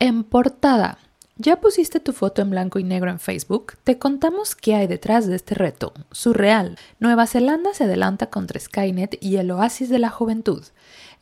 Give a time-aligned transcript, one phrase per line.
[0.00, 0.98] En portada.
[1.38, 3.72] ¿Ya pusiste tu foto en blanco y negro en Facebook?
[3.82, 5.92] Te contamos qué hay detrás de este reto.
[6.12, 6.78] Surreal.
[7.00, 10.64] Nueva Zelanda se adelanta contra Skynet y el oasis de la juventud.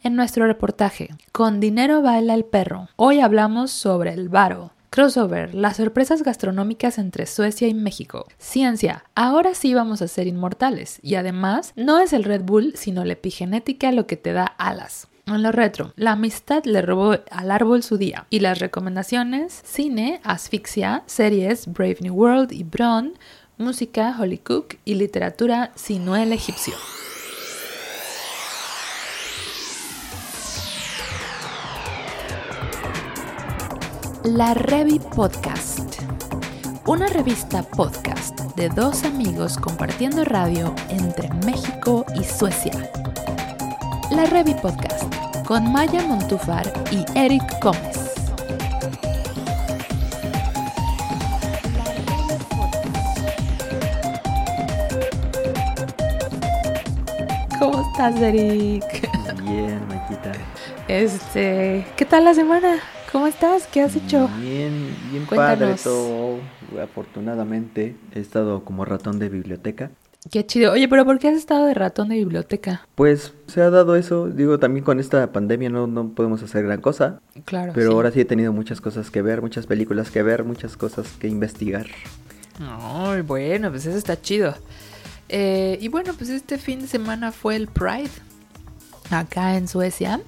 [0.02, 2.90] En nuestro reportaje, Con dinero baila el perro.
[2.96, 4.72] Hoy hablamos sobre el varo.
[4.90, 8.26] Crossover, las sorpresas gastronómicas entre Suecia y México.
[8.36, 10.98] Ciencia, ahora sí vamos a ser inmortales.
[11.02, 15.08] Y además, no es el Red Bull, sino la epigenética lo que te da alas.
[15.28, 18.28] En lo retro, la amistad le robó al árbol su día.
[18.30, 23.18] Y las recomendaciones, cine, asfixia, series, Brave New World y Bron,
[23.58, 26.74] música, Holly Cook y literatura, Sinuel egipcio.
[34.22, 36.02] La Revi Podcast.
[36.86, 42.92] Una revista podcast de dos amigos compartiendo radio entre México y Suecia.
[44.10, 45.14] La Revi Podcast
[45.46, 48.14] con Maya Montufar y Eric Gómez.
[57.58, 58.84] ¿Cómo estás, Eric?
[59.42, 60.32] Bien, Maquita.
[60.88, 62.76] Este, ¿qué tal la semana?
[63.12, 63.66] ¿Cómo estás?
[63.66, 64.28] ¿Qué has hecho?
[64.40, 65.58] Bien, bien Cuéntanos.
[65.58, 66.38] padre todo.
[66.82, 69.90] Afortunadamente he estado como ratón de biblioteca.
[70.30, 70.72] Qué chido.
[70.72, 72.86] Oye, pero ¿por qué has estado de ratón de biblioteca?
[72.94, 74.28] Pues se ha dado eso.
[74.28, 77.20] Digo, también con esta pandemia no, no podemos hacer gran cosa.
[77.44, 77.72] Claro.
[77.74, 77.94] Pero sí.
[77.94, 81.28] ahora sí he tenido muchas cosas que ver, muchas películas que ver, muchas cosas que
[81.28, 81.86] investigar.
[82.60, 84.54] Ay, bueno, pues eso está chido.
[85.28, 88.10] Eh, y bueno, pues este fin de semana fue el Pride
[89.10, 90.20] acá en Suecia.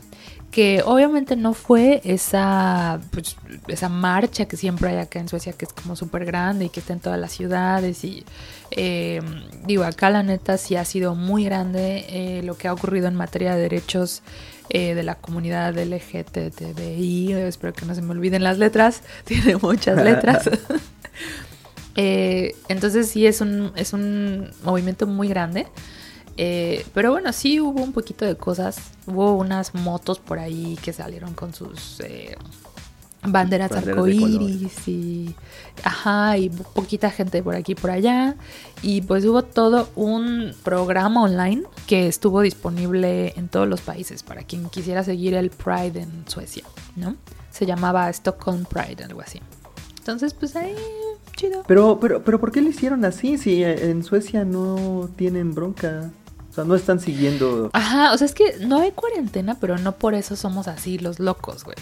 [0.51, 5.67] Que obviamente no fue esa, pues, esa marcha que siempre hay acá en Suecia, que
[5.67, 8.03] es como súper grande y que está en todas las ciudades.
[8.03, 8.25] Y
[8.71, 9.21] eh,
[9.67, 13.15] digo, acá la neta sí ha sido muy grande eh, lo que ha ocurrido en
[13.15, 14.23] materia de derechos
[14.71, 17.33] eh, de la comunidad LGTBI.
[17.33, 20.49] Espero que no se me olviden las letras, tiene muchas letras.
[21.95, 25.67] Entonces sí es un, es un movimiento muy grande.
[26.41, 28.78] Eh, pero bueno, sí hubo un poquito de cosas.
[29.06, 32.37] Hubo unas motos por ahí que salieron con sus eh,
[33.22, 35.34] banderas, Banderas de arcoíris y
[35.82, 38.37] ajá, y poquita gente por aquí y por allá.
[38.82, 44.44] Y pues hubo todo un programa online que estuvo disponible en todos los países para
[44.44, 46.62] quien quisiera seguir el Pride en Suecia,
[46.94, 47.16] ¿no?
[47.50, 49.41] Se llamaba Stockholm Pride, algo así.
[49.98, 50.77] Entonces, pues ahí,
[51.37, 51.65] chido.
[51.66, 53.37] Pero, pero, pero ¿por qué lo hicieron así?
[53.37, 56.12] Si en Suecia no tienen bronca.
[56.59, 57.71] Sea, no están siguiendo.
[57.73, 61.21] Ajá, o sea, es que no hay cuarentena, pero no por eso somos así los
[61.21, 61.77] locos, güey.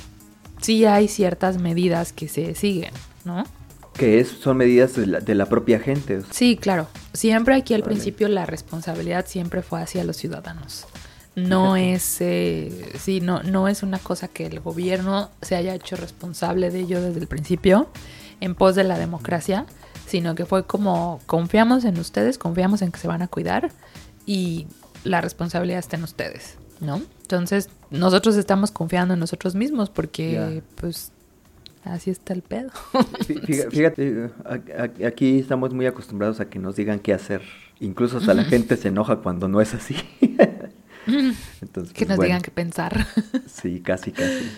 [0.60, 2.92] Sí hay ciertas medidas que se siguen,
[3.24, 3.44] ¿no?
[3.94, 6.20] Que es, son medidas de la, de la propia gente.
[6.30, 6.88] Sí, claro.
[7.14, 7.94] Siempre aquí al Vale.
[7.94, 10.86] principio la responsabilidad siempre fue hacia los ciudadanos.
[11.34, 15.96] No es, eh, sí, no, no es una cosa que el gobierno se haya hecho
[15.96, 17.88] responsable de ello desde el principio
[18.40, 19.66] en pos de la democracia,
[20.06, 23.70] sino que fue como confiamos en ustedes, confiamos en que se van a cuidar
[24.26, 24.66] y
[25.04, 27.00] la responsabilidad está en ustedes, ¿no?
[27.22, 31.12] Entonces nosotros estamos confiando en nosotros mismos porque pues
[31.84, 32.70] así está el pedo.
[32.92, 34.30] Fí- fíjate,
[35.06, 37.42] aquí estamos muy acostumbrados a que nos digan qué hacer.
[37.78, 39.96] Incluso hasta la gente se enoja cuando no es así.
[41.60, 43.06] Entonces, que nos bueno, digan qué pensar.
[43.46, 44.50] Sí, casi, casi.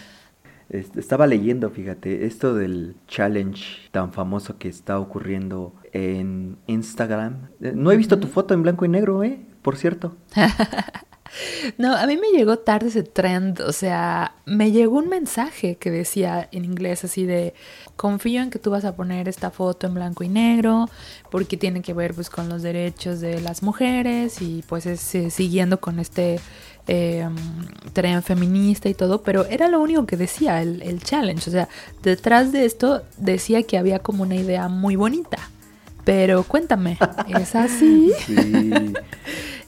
[0.70, 7.48] Estaba leyendo, fíjate, esto del challenge tan famoso que está ocurriendo en Instagram.
[7.62, 9.40] Eh, No he visto tu foto en blanco y negro, ¿eh?
[9.68, 10.16] Por cierto.
[11.76, 15.90] No, a mí me llegó tarde ese trend, o sea, me llegó un mensaje que
[15.90, 17.52] decía en inglés así de,
[17.96, 20.88] confío en que tú vas a poner esta foto en blanco y negro,
[21.30, 25.30] porque tiene que ver pues con los derechos de las mujeres y pues es eh,
[25.30, 26.40] siguiendo con este
[26.88, 27.28] eh,
[27.92, 31.68] tren feminista y todo, pero era lo único que decía el, el challenge, o sea,
[32.02, 35.38] detrás de esto decía que había como una idea muy bonita,
[36.04, 36.96] pero cuéntame,
[37.28, 38.12] ¿es así?
[38.26, 38.72] Sí.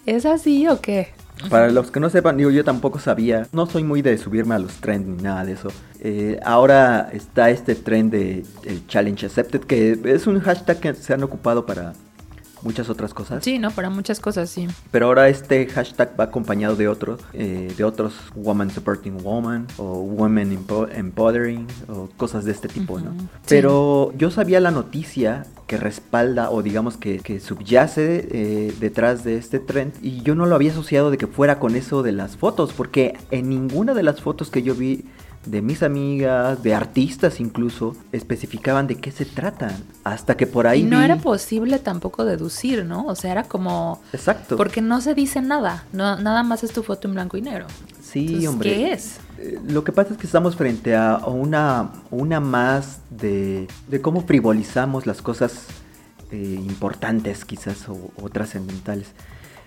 [0.06, 1.08] ¿Es así o qué?
[1.48, 4.74] Para los que no sepan, yo tampoco sabía, no soy muy de subirme a los
[4.74, 5.68] trends ni nada de eso.
[6.00, 8.44] Eh, ahora está este trend de
[8.88, 11.94] Challenge Accepted, que es un hashtag que se han ocupado para
[12.62, 13.42] muchas otras cosas.
[13.44, 13.70] Sí, ¿no?
[13.70, 14.66] Para muchas cosas, sí.
[14.90, 20.00] Pero ahora este hashtag va acompañado de otros, eh, de otros Woman Supporting Woman o
[20.00, 23.12] Women Empo- Empowering o cosas de este tipo, ¿no?
[23.12, 23.26] Sí.
[23.48, 29.36] Pero yo sabía la noticia que respalda o digamos que, que subyace eh, detrás de
[29.36, 32.36] este trend y yo no lo había asociado de que fuera con eso de las
[32.36, 35.04] fotos, porque en ninguna de las fotos que yo vi
[35.46, 39.74] de mis amigas, de artistas incluso, especificaban de qué se tratan.
[40.04, 43.06] Hasta que por ahí y no vi- era posible tampoco deducir, ¿no?
[43.06, 44.02] O sea, era como...
[44.12, 44.56] Exacto.
[44.56, 47.66] Porque no se dice nada, no, nada más es tu foto en blanco y negro.
[48.02, 48.70] Sí, Entonces, hombre.
[48.74, 49.16] ¿Qué es?
[49.38, 54.20] Eh, Lo que pasa es que estamos frente a una, una más de, de cómo
[54.26, 55.64] frivolizamos las cosas
[56.32, 59.06] eh, importantes quizás o, o trascendentales.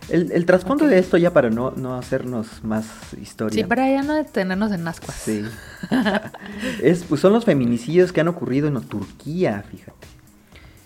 [0.10, 2.86] El, el trasfondo de esto ya para no, no hacernos más
[3.22, 3.64] historia.
[3.64, 5.16] Sí, para ya no detenernos en ascuas.
[5.18, 5.44] Sí.
[6.84, 10.08] es, pues son los feminicidios que han ocurrido en Turquía, fíjate.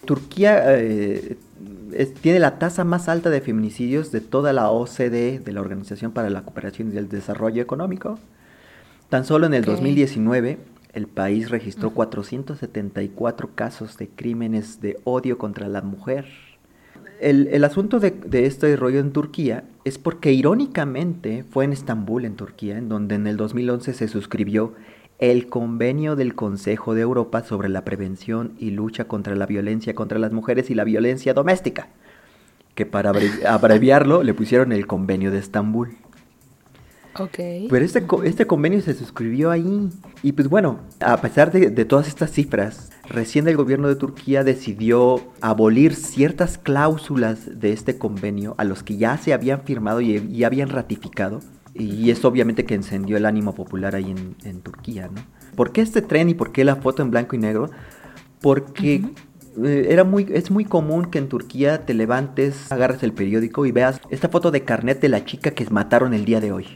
[0.05, 1.37] Turquía eh,
[1.93, 6.11] es- tiene la tasa más alta de feminicidios de toda la OCDE, de la Organización
[6.11, 8.19] para la Cooperación y el Desarrollo Económico.
[9.09, 9.69] Tan solo en el Ok.
[9.71, 10.59] 2019,
[10.93, 16.25] el país registró 474 casos de crímenes de odio contra la mujer.
[17.19, 22.25] El, el asunto de, de este rollo en Turquía es porque irónicamente fue en Estambul,
[22.25, 24.73] en Turquía, en donde en el 2011 se suscribió
[25.19, 30.19] el convenio del Consejo de Europa sobre la prevención y lucha contra la violencia contra
[30.19, 31.87] las mujeres y la violencia doméstica,
[32.75, 35.89] que para abre- abreviarlo le pusieron el convenio de Estambul.
[37.69, 39.89] Pero este, este convenio se suscribió ahí.
[40.23, 44.43] Y pues bueno, a pesar de, de todas estas cifras, recién el gobierno de Turquía
[44.43, 50.17] decidió abolir ciertas cláusulas de este convenio a los que ya se habían firmado y,
[50.17, 51.39] y habían ratificado.
[51.73, 55.21] Y eso obviamente que encendió el ánimo popular ahí en, en Turquía, ¿no?
[55.55, 57.69] ¿Por qué este tren y por qué la foto en blanco y negro?
[58.41, 59.03] Porque
[59.63, 63.71] eh, era muy, es muy común que en Turquía te levantes, agarres el periódico y
[63.71, 66.67] veas esta foto de carnet de la chica que mataron el día de hoy.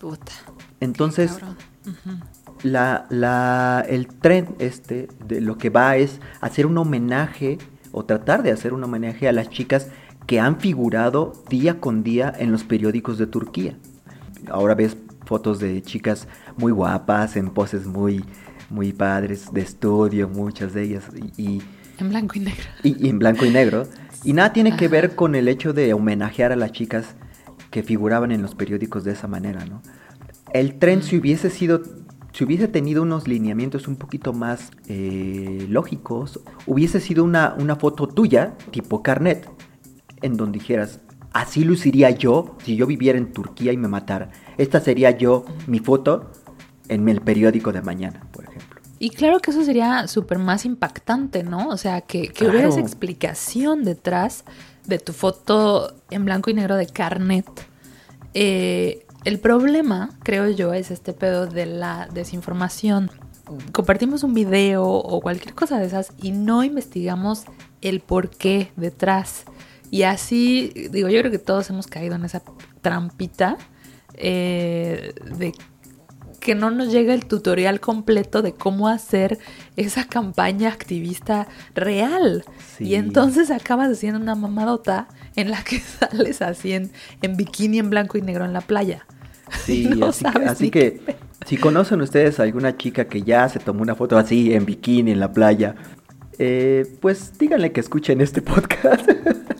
[0.00, 0.32] Puta.
[0.80, 1.38] Entonces,
[2.62, 7.58] la, la, el tren este de lo que va es hacer un homenaje
[7.92, 9.88] o tratar de hacer un homenaje a las chicas
[10.26, 13.76] que han figurado día con día en los periódicos de Turquía.
[14.50, 18.24] Ahora ves fotos de chicas muy guapas, en poses muy,
[18.70, 21.04] muy padres, de estudio, muchas de ellas,
[21.36, 21.62] y, y-
[21.98, 22.64] En blanco y negro.
[22.82, 23.86] y- y en blanco y negro.
[24.24, 27.14] Y nada tiene que ver con el hecho de homenajear a las chicas
[27.70, 29.82] que figuraban en los periódicos de esa manera, ¿no?
[30.52, 31.82] El tren, si hubiese sido,
[32.32, 38.08] si hubiese tenido unos lineamientos un poquito más eh, lógicos, hubiese sido una, una foto
[38.08, 39.48] tuya, tipo carnet,
[40.22, 41.00] en donde dijeras,
[41.32, 44.30] así luciría yo si yo viviera en Turquía y me matara.
[44.58, 46.30] Esta sería yo, mi foto,
[46.88, 48.80] en el periódico de mañana, por ejemplo.
[48.98, 51.68] Y claro que eso sería súper más impactante, ¿no?
[51.68, 54.44] O sea, que, que hubiera esa explicación detrás
[54.86, 57.46] de tu foto en blanco y negro de carnet.
[58.34, 63.10] Eh, el problema, creo yo, es este pedo de la desinformación.
[63.72, 67.44] Compartimos un video o cualquier cosa de esas y no investigamos
[67.82, 69.44] el por qué detrás.
[69.90, 72.42] Y así, digo, yo creo que todos hemos caído en esa
[72.80, 73.58] trampita
[74.14, 75.52] eh, de
[76.40, 79.38] que no nos llega el tutorial completo de cómo hacer
[79.76, 82.44] esa campaña activista real.
[82.76, 82.84] Sí.
[82.88, 85.06] Y entonces acabas haciendo una mamadota
[85.36, 86.90] en la que sales así en,
[87.22, 89.06] en bikini en blanco y negro en la playa.
[89.64, 90.24] Sí, No así,
[90.70, 94.52] que, así si conocen ustedes a alguna chica que ya se tomó una foto así
[94.54, 95.74] en bikini en la playa,
[96.38, 99.08] eh, pues díganle que escuchen este podcast.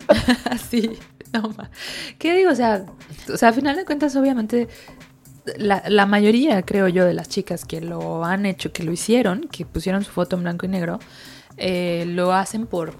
[0.49, 0.97] Así,
[1.31, 1.69] no ma-
[2.17, 2.51] ¿Qué digo?
[2.51, 2.85] O sea,
[3.31, 4.67] o sea, a final de cuentas, obviamente,
[5.57, 9.47] la, la mayoría, creo yo, de las chicas que lo han hecho, que lo hicieron,
[9.51, 10.99] que pusieron su foto en blanco y negro,
[11.57, 12.93] eh, lo hacen por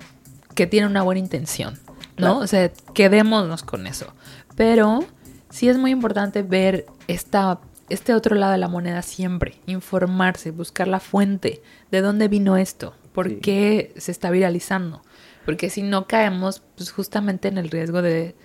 [0.55, 2.15] que tienen una buena intención, ¿no?
[2.15, 2.37] Claro.
[2.39, 4.13] O sea, quedémonos con eso.
[4.55, 5.05] Pero
[5.49, 7.59] sí es muy importante ver esta,
[7.89, 11.61] este otro lado de la moneda siempre, informarse, buscar la fuente,
[11.91, 13.35] de dónde vino esto, por Sí.
[13.41, 15.01] qué se está viralizando.
[15.45, 18.35] Porque si no caemos pues, justamente en el riesgo de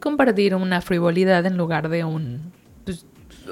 [0.00, 2.52] compartir una frivolidad en lugar de un...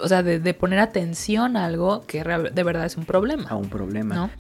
[0.03, 3.49] o sea, de, de poner atención a algo que de verdad es un problema.
[3.49, 4.15] a un problema.
[4.15, 4.31] ¿no?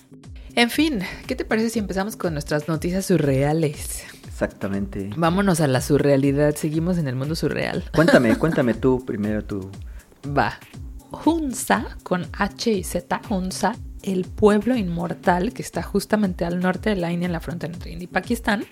[0.56, 4.04] En fin, ¿qué te parece si empezamos con nuestras noticias surreales?
[4.26, 5.10] Exactamente.
[5.16, 7.84] Vámonos a la surrealidad, seguimos en el mundo surreal.
[7.94, 9.70] Cuéntame, cuéntame tú primero tú.
[10.26, 10.58] Va.
[11.24, 16.96] Hunza, con H y Z, Hunza, el pueblo inmortal que está justamente al norte de
[16.96, 18.64] la India, en la frontera entre India y Pakistán,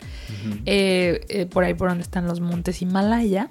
[0.66, 3.48] eh, eh, por ahí por donde están los montes Himalaya,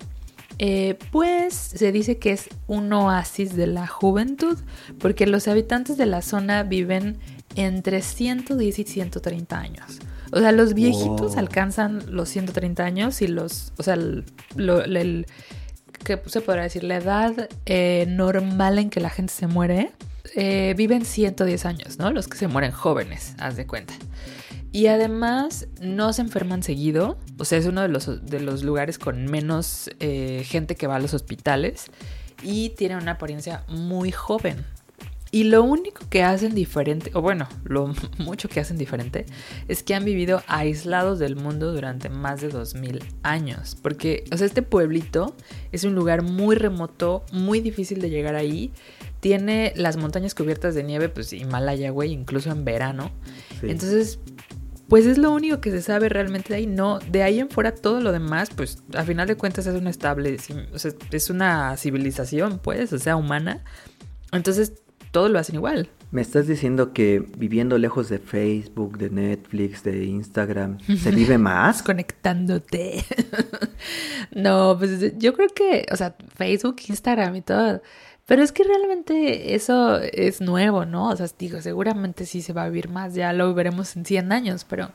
[0.63, 4.59] eh, pues se dice que es un oasis de la juventud,
[4.99, 7.17] porque los habitantes de la zona viven
[7.55, 9.99] entre 110 y 130 años.
[10.31, 11.39] O sea, los viejitos Wow.
[11.39, 14.23] alcanzan los 130 años y los, o sea, el,
[14.55, 15.25] lo- el-
[16.05, 16.83] ¿qué se podrá decir?
[16.83, 19.91] La edad eh, normal en que la gente se muere,
[20.35, 22.11] eh, viven 110 años, ¿no?
[22.11, 23.93] Los que se mueren jóvenes, haz de cuenta.
[24.71, 28.97] Y además no se enferman seguido, o sea, es uno de los, de los lugares
[28.97, 31.87] con menos eh, gente que va a los hospitales
[32.41, 34.65] y tiene una apariencia muy joven.
[35.33, 39.25] Y lo único que hacen diferente, o bueno, lo mucho que hacen diferente,
[39.69, 43.77] es que han vivido aislados del mundo durante más de 2000 años.
[43.81, 45.33] Porque, o sea, este pueblito
[45.71, 48.71] es un lugar muy remoto, muy difícil de llegar ahí.
[49.21, 53.11] Tiene las montañas cubiertas de nieve, pues Himalaya, güey, incluso en verano.
[53.61, 54.19] Entonces,
[54.91, 56.67] pues es lo único que se sabe realmente de ahí.
[56.67, 59.89] No, de ahí en fuera todo lo demás, pues a final de cuentas es una
[59.89, 60.37] estable,
[60.73, 63.63] o sea, es una civilización, pues, o sea, humana.
[64.33, 64.73] Entonces,
[65.11, 65.87] todo lo hacen igual.
[66.11, 71.83] ¿Me estás diciendo que viviendo lejos de Facebook, de Netflix, de Instagram, se vive más?
[71.83, 73.05] Conectándote.
[74.35, 77.81] no, pues yo creo que, o sea, Facebook, Instagram y todo.
[78.31, 81.09] Pero es que realmente eso es nuevo, ¿no?
[81.09, 84.31] O sea, digo, seguramente sí se va a vivir más, ya lo veremos en 100
[84.31, 84.91] años, pero,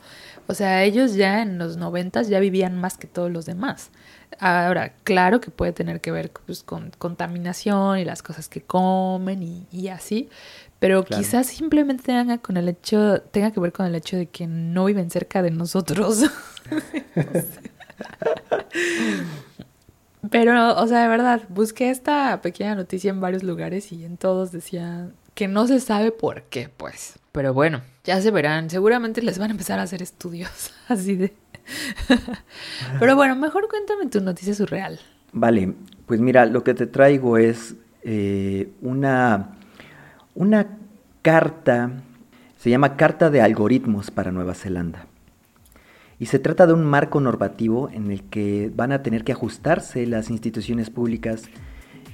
[0.46, 3.90] o sea, ellos ya en los 90 ya vivían más que todos los demás.
[4.38, 9.66] Ahora, claro que puede tener que ver pues, con contaminación y las cosas que comen
[9.70, 10.30] y, así,
[10.78, 14.46] pero quizás simplemente tenga con el hecho, tenga que ver con el hecho de que
[14.46, 16.24] no viven cerca de nosotros.
[20.30, 24.52] pero, o sea, de verdad, busqué esta pequeña noticia en varios lugares y en todos
[24.52, 27.18] decía que no se sabe por qué, pues.
[27.32, 31.34] Pero bueno, ya se verán, seguramente les van a empezar a hacer estudios así de
[33.00, 34.98] Pero bueno, mejor cuéntame tu noticia surreal.
[35.32, 35.74] Vale,
[36.06, 39.56] pues mira, lo que te traigo es eh, una,
[40.34, 40.66] una
[41.22, 41.90] carta,
[42.58, 45.06] se llama Carta de Algoritmos para Nueva Zelanda.
[46.18, 50.06] Y se trata de un marco normativo en el que van a tener que ajustarse
[50.06, 51.44] las instituciones públicas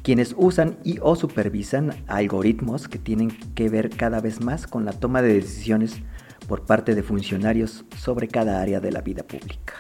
[0.02, 4.92] quienes usan y o supervisan algoritmos que tienen que ver cada vez más con la
[4.92, 6.00] toma de decisiones
[6.49, 9.75] por parte de funcionarios sobre cada área de la vida pública.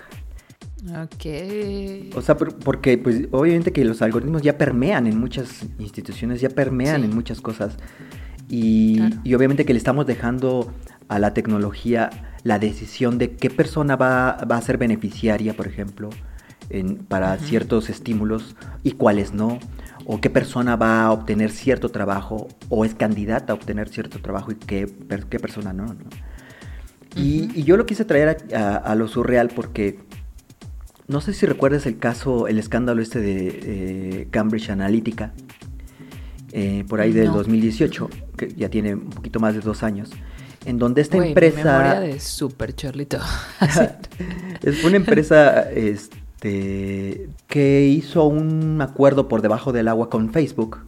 [0.90, 2.16] Ok.
[2.16, 7.04] O sea, porque pues obviamente que los algoritmos ya permean en muchas instituciones, ya permean
[7.04, 7.76] en muchas cosas.
[8.48, 9.00] Y,
[9.34, 10.72] obviamente que le estamos dejando
[11.08, 12.10] a la tecnología
[12.44, 16.10] la decisión de qué persona va, a ser beneficiaria, por ejemplo,
[17.08, 19.58] para ciertos estímulos y cuáles no,
[20.06, 24.52] o qué persona va a obtener cierto trabajo o es candidata a obtener cierto trabajo
[24.52, 24.90] y qué,
[25.28, 25.86] qué persona no.
[25.86, 25.94] ¿no?
[27.14, 29.98] Y, yo lo quise traer a, lo surreal porque
[31.08, 35.32] no sé si recuerdas el caso, el escándalo este de eh, Cambridge Analytica,
[36.52, 40.10] eh, por ahí del 2018, que ya tiene un poquito más de dos años,
[40.64, 42.00] en donde esta empresa...
[42.00, 43.18] de super charlito.
[44.62, 50.78] es una empresa este, que hizo un acuerdo por debajo del agua con Facebook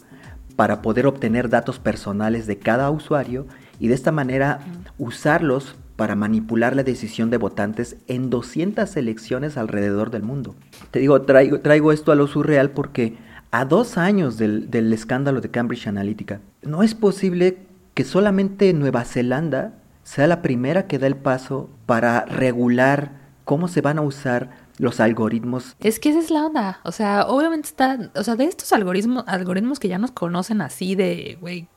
[0.57, 3.47] para poder obtener datos personales de cada usuario
[3.81, 4.61] y de esta manera
[4.99, 10.55] usarlos para manipular la decisión de votantes en 200 elecciones alrededor del mundo.
[10.91, 13.17] Te digo, traigo, traigo esto a lo surreal porque
[13.51, 17.59] a dos años del, del escándalo de Cambridge Analytica, no es posible
[17.95, 19.73] que solamente Nueva Zelanda
[20.03, 23.13] sea la primera que da el paso para regular
[23.45, 25.77] cómo se van a usar los algoritmos.
[25.81, 26.81] Es que esa es la onda.
[26.83, 30.95] O sea, obviamente está, o sea, de estos algoritmos, algoritmos que ya nos conocen así
[30.95, 31.69] de, güey,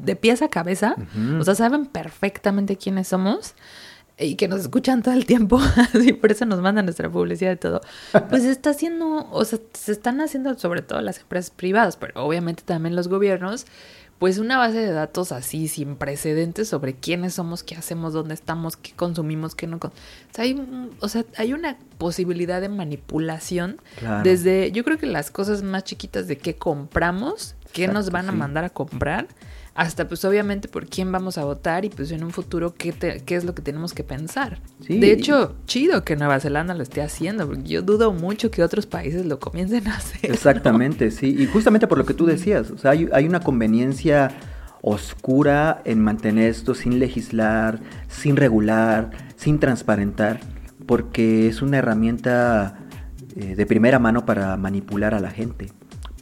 [0.00, 0.96] de pies a cabeza,
[1.38, 3.54] o sea, saben perfectamente quiénes somos
[4.18, 5.60] y que nos escuchan todo el tiempo,
[5.94, 7.80] así por eso nos mandan nuestra publicidad de todo,
[8.28, 12.62] pues está haciendo, o sea, se están haciendo sobre todo las empresas privadas, pero obviamente
[12.62, 13.66] también los gobiernos,
[14.22, 18.76] pues una base de datos así sin precedentes sobre quiénes somos, qué hacemos, dónde estamos,
[18.76, 19.78] qué consumimos, qué no.
[19.78, 19.90] O
[20.30, 20.64] sea, hay,
[21.00, 23.80] o sea, hay una posibilidad de manipulación
[24.22, 28.32] desde, yo creo que las cosas más chiquitas de qué compramos, qué nos van a
[28.32, 29.26] mandar a comprar
[29.74, 32.92] hasta pues obviamente por quién vamos a votar y pues en un futuro qué,
[33.24, 34.60] qué es lo que tenemos que pensar.
[34.86, 38.86] De hecho, chido que Nueva Zelanda lo esté haciendo, porque yo dudo mucho que otros
[38.86, 40.30] países lo comiencen a hacer.
[40.30, 44.30] Exactamente, sí, y justamente por lo que tú decías, o sea, hay, hay una conveniencia
[44.82, 50.40] oscura en mantener esto sin legislar, sin regular, sin transparentar,
[50.86, 52.78] porque es una herramienta
[53.36, 55.70] eh, de primera mano para manipular a la gente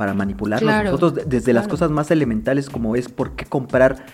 [0.01, 4.07] para manipularnos nosotros desde las cosas más elementales como es por qué comprar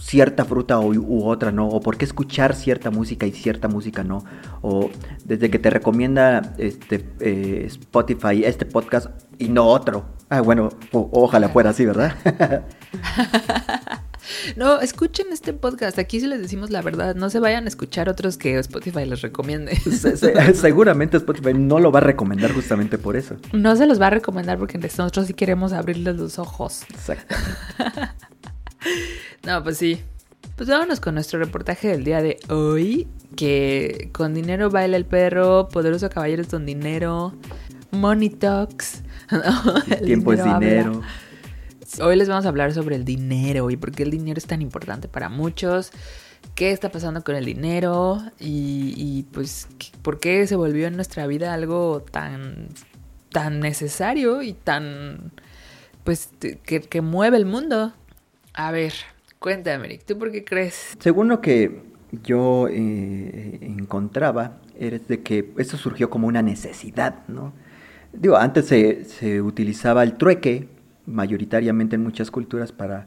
[0.00, 4.02] cierta fruta u, u, otra no, o por qué escuchar cierta música y cierta música
[4.02, 4.24] no,
[4.62, 4.90] o
[5.24, 9.06] desde que te recomienda este eh, Spotify este podcast
[9.38, 10.06] y no otro.
[10.28, 12.16] Ah, bueno, ojalá fuera así, ¿verdad?
[14.56, 15.98] No, escuchen este podcast.
[15.98, 17.14] Aquí sí les decimos la verdad.
[17.14, 19.76] No se vayan a escuchar otros que Spotify les recomiende.
[20.54, 23.36] seguramente Spotify no lo va a recomendar justamente por eso.
[23.52, 26.82] No se los va a recomendar porque nosotros sí queremos abrirles los ojos.
[26.90, 27.54] Exactamente.
[29.46, 30.00] no, pues sí.
[30.56, 33.08] Pues vámonos con nuestro reportaje del día de hoy.
[33.36, 37.34] Que con dinero baila el perro, poderoso caballeros con dinero,
[37.90, 39.02] money talks.
[40.04, 41.02] tiempo es dinero.
[42.02, 44.60] Hoy les vamos a hablar sobre el dinero y por qué el dinero es tan
[44.62, 45.92] importante para muchos,
[46.56, 49.68] qué está pasando con el dinero y, pues
[50.02, 52.66] por qué se volvió en nuestra vida algo tan,
[53.30, 55.30] tan necesario y tan,
[56.02, 57.92] pues, que, mueve el mundo.
[58.54, 58.92] A ver,
[59.38, 60.96] cuéntame, ¿tú por qué crees?
[60.98, 61.80] Según lo que
[62.24, 67.52] yo eh, encontraba, es de que esto surgió como una necesidad, ¿no?
[68.12, 70.73] Digo, antes se, se utilizaba el trueque
[71.06, 73.06] mayoritariamente en muchas culturas para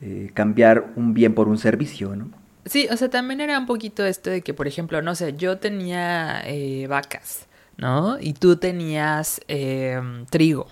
[0.00, 2.30] eh, cambiar un bien por un servicio, ¿no?
[2.66, 5.58] Sí, o sea, también era un poquito esto de que, por ejemplo, no sé, yo
[5.58, 7.46] tenía eh, vacas,
[7.76, 8.18] ¿no?
[8.18, 10.66] Y tú tenías em, trigo,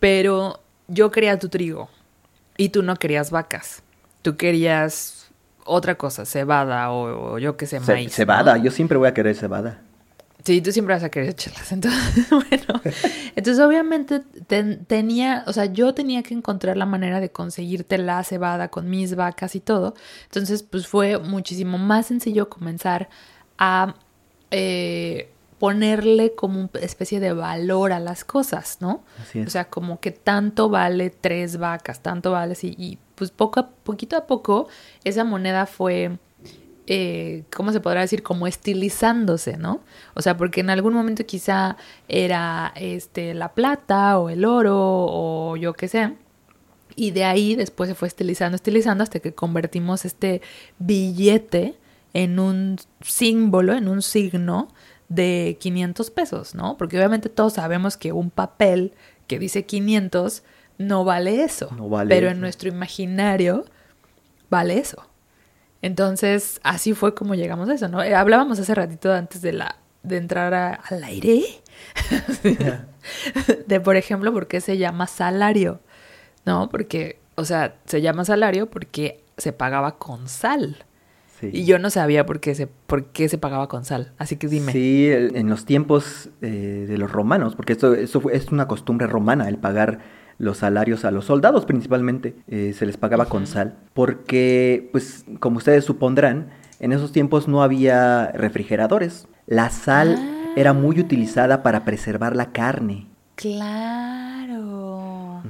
[0.00, 1.88] pero yo quería tu trigo
[2.56, 3.82] y tú no querías vacas,
[4.20, 5.30] tú querías
[5.64, 8.14] otra cosa, cebada o, yo qué sé, maíz.
[8.14, 9.80] Cebada, yo siempre voy a querer cebada.
[10.48, 11.72] Sí, tú siempre vas a querer chelas.
[11.72, 12.80] Entonces, bueno,
[13.36, 14.20] entonces obviamente
[14.86, 19.14] tenía, o sea, yo tenía que encontrar la manera de conseguirte la cebada con mis
[19.14, 19.92] vacas y todo.
[20.24, 23.10] Entonces, pues fue muchísimo más sencillo comenzar
[23.58, 23.96] a
[24.50, 29.04] eh, ponerle como una especie de valor a las cosas, ¿no?
[29.20, 29.48] Así es.
[29.48, 32.74] O sea, como que tanto vale tres vacas, tanto vale así.
[32.78, 34.68] Y pues poco a, poquito a poco
[35.04, 36.16] esa moneda fue
[36.90, 38.22] eh, ¿cómo se podrá decir?
[38.22, 39.82] Como estilizándose, ¿no?
[40.14, 41.76] O sea, porque en algún momento quizá
[42.08, 46.14] era este, la plata o el oro o yo qué sé.
[46.96, 50.40] Y de ahí después se fue estilizando, estilizando hasta que convertimos este
[50.78, 51.74] billete
[52.14, 54.68] en un símbolo, en un signo
[55.10, 56.78] de 500 pesos, ¿no?
[56.78, 58.94] Porque obviamente todos sabemos que un papel
[59.26, 60.42] que dice 500
[60.78, 61.68] no vale eso.
[61.76, 63.66] No vale pero en nuestro imaginario
[64.48, 65.07] vale eso.
[65.82, 68.02] Entonces, así fue como llegamos a eso, ¿no?
[68.02, 71.42] Eh, hablábamos hace ratito antes de la de entrar al aire
[73.66, 75.80] de por ejemplo por qué se llama salario,
[76.44, 76.68] ¿no?
[76.68, 80.84] Porque, o sea, se llama salario porque se pagaba con sal.
[81.40, 84.12] Y yo no sabía por qué, se, por qué se pagaba con sal.
[84.18, 84.72] Así que dime.
[84.72, 89.48] Sí, en los tiempos eh, de los romanos, porque esto, esto es una costumbre romana,
[89.48, 90.00] el pagar
[90.38, 95.58] los salarios a los soldados principalmente, eh, se les pagaba con sal, porque, pues, como
[95.58, 99.26] ustedes supondrán, en esos tiempos no había refrigeradores.
[99.46, 100.52] La sal ah.
[100.56, 103.06] era muy utilizada para preservar la carne.
[103.34, 105.42] Claro.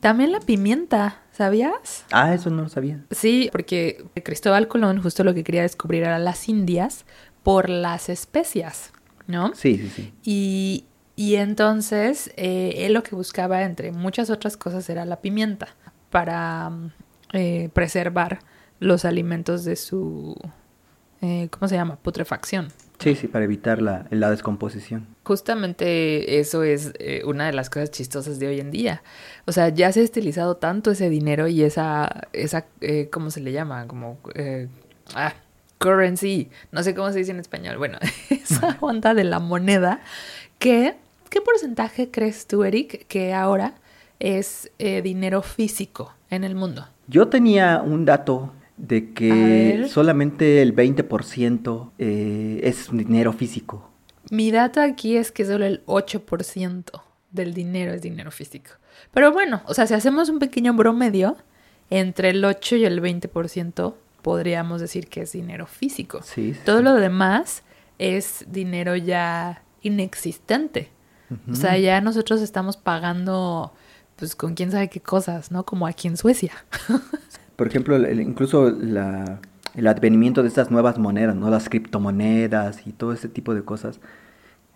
[0.00, 2.04] También la pimienta, ¿sabías?
[2.10, 3.04] Ah, eso no lo sabía.
[3.10, 7.04] Sí, porque Cristóbal Colón justo lo que quería descubrir era las Indias
[7.42, 8.92] por las especias,
[9.26, 9.54] ¿no?
[9.54, 10.12] Sí, sí, sí.
[10.24, 15.68] Y, y entonces eh, él lo que buscaba, entre muchas otras cosas, era la pimienta
[16.10, 16.92] para mm,
[17.34, 18.40] eh, preservar
[18.80, 20.36] los alimentos de su,
[21.20, 21.96] eh, ¿cómo se llama?
[21.96, 22.68] Putrefacción.
[22.98, 25.08] Sí, sí, para evitar la, la descomposición.
[25.24, 26.92] Justamente eso es
[27.24, 29.02] una de las cosas chistosas de hoy en día.
[29.44, 32.66] O sea, ya se ha estilizado tanto ese dinero y esa, esa
[33.10, 33.88] ¿cómo se le llama?
[33.88, 34.20] Como,
[35.16, 35.34] ah,
[35.78, 37.76] currency, no sé cómo se dice en español.
[37.76, 37.98] Bueno,
[38.30, 40.00] esa onda de la moneda
[40.60, 40.94] que
[41.32, 43.76] ¿Qué porcentaje crees tú, Eric, que ahora
[44.18, 46.86] es eh, dinero físico en el mundo?
[47.08, 53.88] Yo tenía un dato de que solamente el 20% eh, es dinero físico.
[54.30, 58.72] Mi dato aquí es que solo el 8% del dinero es dinero físico.
[59.14, 61.38] Pero bueno, o sea, si hacemos un pequeño promedio,
[61.88, 66.20] entre el 8 y el 20% podríamos decir que es dinero físico.
[66.22, 67.62] Sí, Todo lo demás
[67.98, 70.90] es dinero ya inexistente.
[71.50, 73.72] O sea, ya nosotros estamos pagando,
[74.16, 75.64] pues, con quién sabe qué cosas, ¿no?
[75.64, 76.52] Como aquí en Suecia.
[77.56, 81.50] Por ejemplo, incluso el advenimiento de estas nuevas monedas, ¿no?
[81.50, 84.00] Las criptomonedas y todo ese tipo de cosas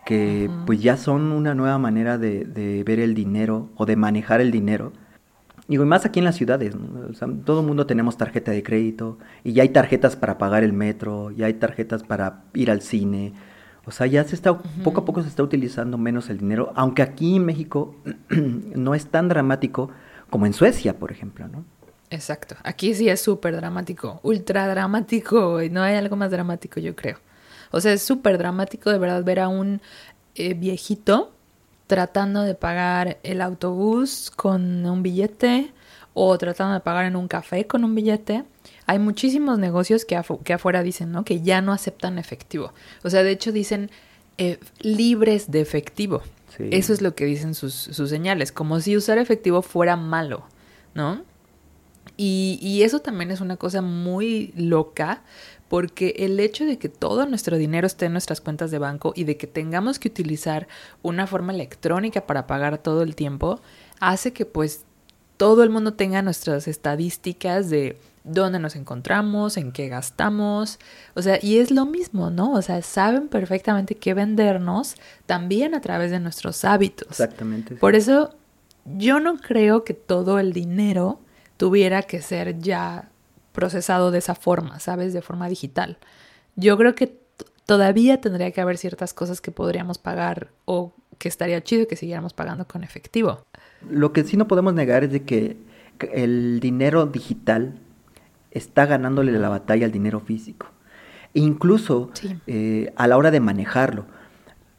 [0.06, 4.52] que pues ya son una nueva manera de, ver el dinero o de manejar el
[4.52, 4.92] dinero.
[5.68, 6.76] y más aquí en las ciudades,
[7.44, 11.32] todo el mundo tenemos tarjeta de crédito y ya hay tarjetas para pagar el metro,
[11.32, 13.32] ya hay tarjetas para ir al cine,
[13.86, 17.02] o sea, ya se está, poco a poco se está utilizando menos el dinero, aunque
[17.02, 17.94] aquí en México
[18.28, 19.90] no es tan dramático
[20.28, 21.64] como en Suecia, por ejemplo, ¿no?
[22.10, 22.56] Exacto.
[22.64, 27.18] Aquí sí es súper dramático, ultra dramático, y no hay algo más dramático, yo creo.
[27.70, 29.80] O sea, es súper dramático de verdad ver a un
[30.34, 31.32] eh, viejito
[31.86, 35.72] tratando de pagar el autobús con un billete
[36.14, 38.44] o tratando de pagar en un café con un billete
[38.86, 41.24] hay muchísimos negocios que, que afuera dicen, ¿no?
[41.24, 42.72] Que ya no aceptan efectivo.
[43.02, 43.90] O sea, de hecho dicen
[44.38, 46.22] eh, libres de efectivo.
[46.58, 50.46] Eso es lo que dicen sus, sus, señales, como si usar efectivo fuera malo,
[50.94, 51.22] ¿no?
[52.16, 55.22] Y, y eso también es una cosa muy loca,
[55.68, 59.24] porque el hecho de que todo nuestro dinero esté en nuestras cuentas de banco y
[59.24, 60.66] de que tengamos que utilizar
[61.02, 63.60] una forma electrónica para pagar todo el tiempo,
[64.00, 64.84] hace que pues
[65.36, 70.78] todo el mundo tenga nuestras estadísticas de dónde nos encontramos, en qué gastamos,
[71.14, 72.52] o sea, y es lo mismo, ¿no?
[72.52, 77.08] O sea, saben perfectamente qué vendernos también a través de nuestros hábitos.
[77.08, 77.76] Exactamente.
[77.76, 78.34] Por eso
[78.84, 81.20] yo no creo que todo el dinero
[81.56, 83.08] tuviera que ser ya
[83.52, 85.12] procesado de esa forma, ¿sabes?
[85.12, 85.96] De forma digital.
[86.56, 87.18] Yo creo que
[87.64, 92.34] todavía tendría que haber ciertas cosas que podríamos pagar o que estaría chido que siguiéramos
[92.34, 93.44] pagando con efectivo.
[93.88, 95.56] Lo que sí no podemos negar es de que
[96.12, 97.78] el dinero digital
[98.56, 100.66] está ganándole la batalla al dinero físico.
[101.34, 102.10] E incluso
[102.46, 104.06] eh, a la hora de manejarlo.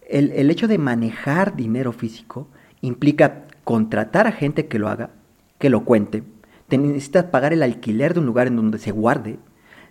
[0.09, 2.47] El, el, hecho de manejar dinero físico
[2.81, 5.11] implica contratar a gente que lo haga,
[5.59, 6.23] que lo cuente.
[6.67, 9.37] Te necesitas pagar el alquiler de un lugar en donde se guarde.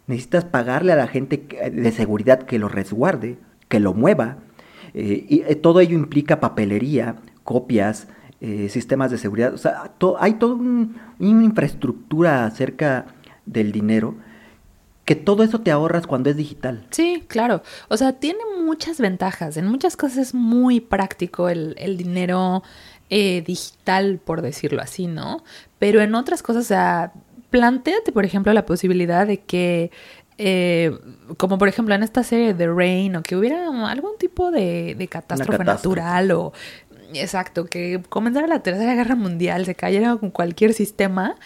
[0.06, 4.38] Necesitas pagarle a la gente de seguridad que lo resguarde, que lo mueva.
[4.94, 8.08] Eh, y eh, todo ello implica papelería, copias,
[8.68, 9.54] sistemas de seguridad.
[9.54, 13.06] O sea, hay toda un, una infraestructura acerca
[13.46, 14.16] del dinero,
[15.06, 16.84] que todo eso te ahorras cuando es digital.
[16.90, 17.62] Sí, claro.
[17.88, 19.56] O sea, tiene muchas ventajas.
[19.56, 22.64] En muchas cosas es muy práctico el, dinero
[23.08, 25.44] eh, digital, por decirlo así, ¿no?
[25.78, 27.12] Pero en otras cosas, o sea,
[27.50, 29.92] planteate, por ejemplo, la posibilidad de que,
[30.38, 30.90] eh,
[31.36, 35.08] como por ejemplo en esta serie de Rain, o que hubiera algún tipo de, de
[35.08, 36.52] catástrofe, catástrofe natural o...
[37.14, 41.36] Exacto, que comenzara la Tercera Guerra Mundial, se cayera con cualquier sistema,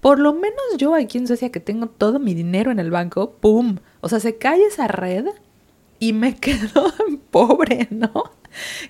[0.00, 3.32] por lo menos yo aquí en Suecia que tengo todo mi dinero en el banco,
[3.40, 3.78] ¡pum!
[4.00, 5.26] O sea, se cae esa red
[5.98, 6.92] y me quedo
[7.30, 8.12] pobre, ¿no?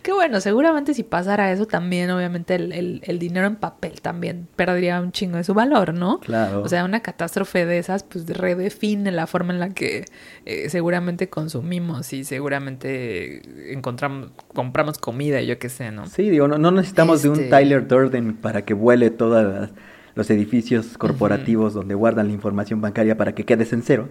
[0.03, 5.11] Que bueno, seguramente si pasara eso también, obviamente el, dinero en papel también perdería un
[5.11, 6.21] chingo de su valor, ¿no?
[6.21, 6.63] Claro.
[6.63, 10.05] O sea, una catástrofe de esas, pues redefine la forma en la que
[10.47, 16.07] eh, seguramente consumimos y seguramente encontramos, compramos comida, yo qué sé, ¿no?
[16.07, 19.71] Sí, digo, no, necesitamos de un este Tyler Durden para que vuele todas las
[20.19, 24.09] los edificios corporativos donde guardan la información bancaria para que quedes en cero.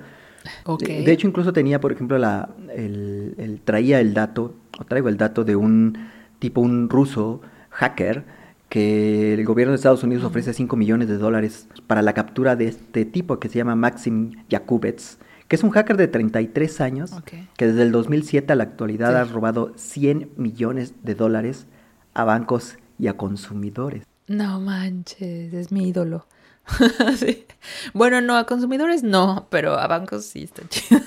[0.80, 5.44] De, hecho, incluso tenía, por ejemplo, la, el, traía el dato, o traigo el dato
[5.44, 5.98] de un
[6.40, 7.42] tipo, un ruso
[7.72, 8.24] hacker,
[8.70, 12.70] que el gobierno de Estados Unidos ofrece 5 millones de dólares para la captura de
[12.70, 15.18] este tipo que se llama Maxim Yakubets,
[15.50, 17.12] que es un hacker de 33 años,
[17.58, 21.68] que desde el 2007 a la actualidad ha robado 100 millones de dólares
[22.14, 24.04] a bancos y a consumidores.
[24.28, 26.26] No manches, es mi ídolo.
[27.94, 31.02] Bueno, no, a consumidores no, pero a bancos sí está chido.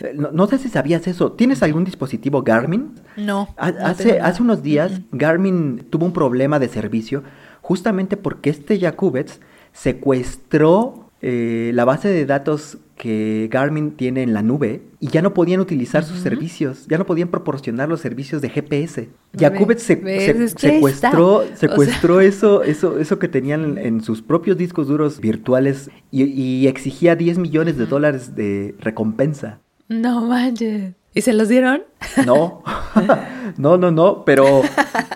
[0.00, 1.32] Eh, no, sé si sabías eso.
[1.32, 2.94] ¿Tienes algún dispositivo Garmin?
[3.16, 3.48] No.
[3.56, 7.22] hace, hace unos días Garmin tuvo un problema de servicio
[7.60, 9.40] justamente porque este Jakubets
[9.72, 15.34] secuestró eh, la base de datos que Garmin tiene en la nube y ya no
[15.34, 19.08] podían utilizar sus servicios, ya no podían proporcionar los servicios de GPS.
[19.38, 25.90] Jakubet se, secuestró, secuestró eso, eso, eso que tenían en sus propios discos duros virtuales
[26.10, 29.60] y, exigía 10 millones de dólares de recompensa.
[29.88, 30.94] No manches.
[31.14, 31.84] ¿Y se los dieron?
[32.26, 32.64] No,
[33.58, 34.62] no, no, no, pero,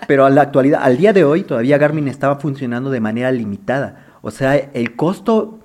[0.07, 4.05] pero a la actualidad, al día de hoy, todavía Garmin estaba funcionando de manera limitada.
[4.21, 5.59] O sea, el costo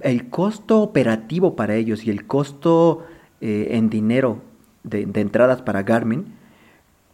[0.00, 3.06] el costo operativo para ellos y el costo
[3.40, 4.40] eh, en dinero
[4.84, 6.34] de, entradas para Garmin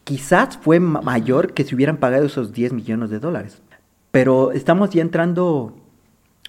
[0.04, 3.60] quizás fue mayor que si hubieran pagado esos 10 millones de dólares.
[4.10, 5.76] Pero estamos ya entrando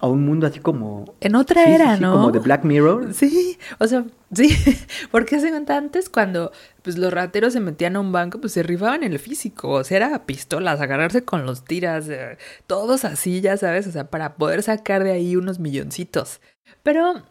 [0.00, 1.14] a un mundo así como...
[1.20, 2.12] En otra era, ¿no?
[2.12, 3.12] Como de Black Mirror.
[3.12, 4.48] Sí, o sea, sí,
[5.10, 5.36] porque
[5.68, 9.18] antes cuando pues los rateros se metían a un banco, pues se rifaban en el
[9.18, 13.92] físico, o sea, era pistolas, agarrarse con los tiras, eh, todos así, ya sabes, o
[13.92, 16.40] sea, para poder sacar de ahí unos milloncitos.
[16.82, 17.22] Pero,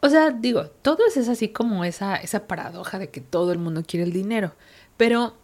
[0.00, 3.82] o sea, digo, todo es así como esa, esa paradoja de que todo el mundo
[3.86, 4.54] quiere el dinero,
[4.96, 5.36] pero...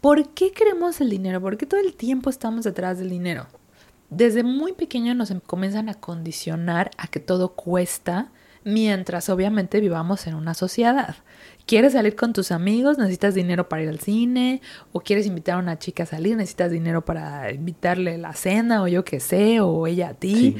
[0.00, 1.42] ¿Por qué queremos el dinero?
[1.42, 3.48] ¿Por qué todo el tiempo estamos detrás del dinero?
[4.10, 8.30] Desde muy pequeño nos comienzan a condicionar a que todo cuesta,
[8.64, 11.16] mientras obviamente vivamos en una sociedad.
[11.66, 12.98] ¿Quieres salir con tus amigos?
[12.98, 14.60] Necesitas dinero para ir al cine.
[14.92, 18.88] O quieres invitar a una chica a salir, necesitas dinero para invitarle la cena o
[18.88, 20.56] yo qué sé, o ella a ti.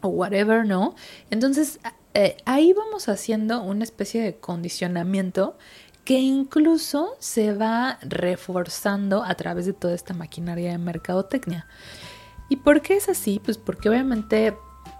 [0.00, 0.94] O whatever, ¿no?
[1.30, 1.80] Entonces,
[2.14, 5.56] eh, ahí vamos haciendo una especie de condicionamiento
[6.04, 11.66] que incluso se va reforzando a través de toda esta maquinaria de mercadotecnia.
[12.48, 13.40] ¿Y por qué es así?
[13.44, 14.56] Pues porque obviamente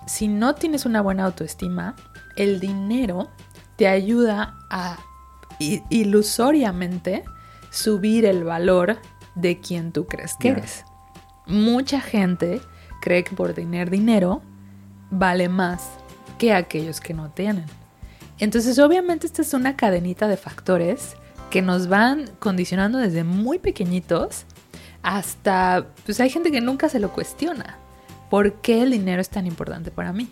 [0.06, 1.94] si no tienes una buena autoestima,
[2.36, 3.28] el dinero
[3.76, 4.98] te ayuda a
[5.58, 7.24] ilusoriamente
[7.70, 8.98] subir el valor
[9.34, 10.84] de quien tú crees que eres.
[11.46, 12.60] Mucha gente
[13.00, 14.42] cree que por tener dinero
[15.10, 15.90] vale más
[16.38, 17.66] que aquellos que no tienen.
[18.38, 21.16] Entonces obviamente esta es una cadenita de factores
[21.50, 24.44] que nos van condicionando desde muy pequeñitos
[25.08, 27.78] hasta, pues hay gente que nunca se lo cuestiona.
[28.28, 30.28] ¿Por qué el dinero es tan importante para mí?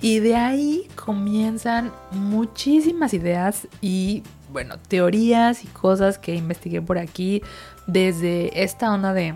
[0.00, 7.42] Y de ahí comienzan muchísimas ideas y, bueno, teorías y cosas que investigué por aquí,
[7.86, 9.34] desde esta onda de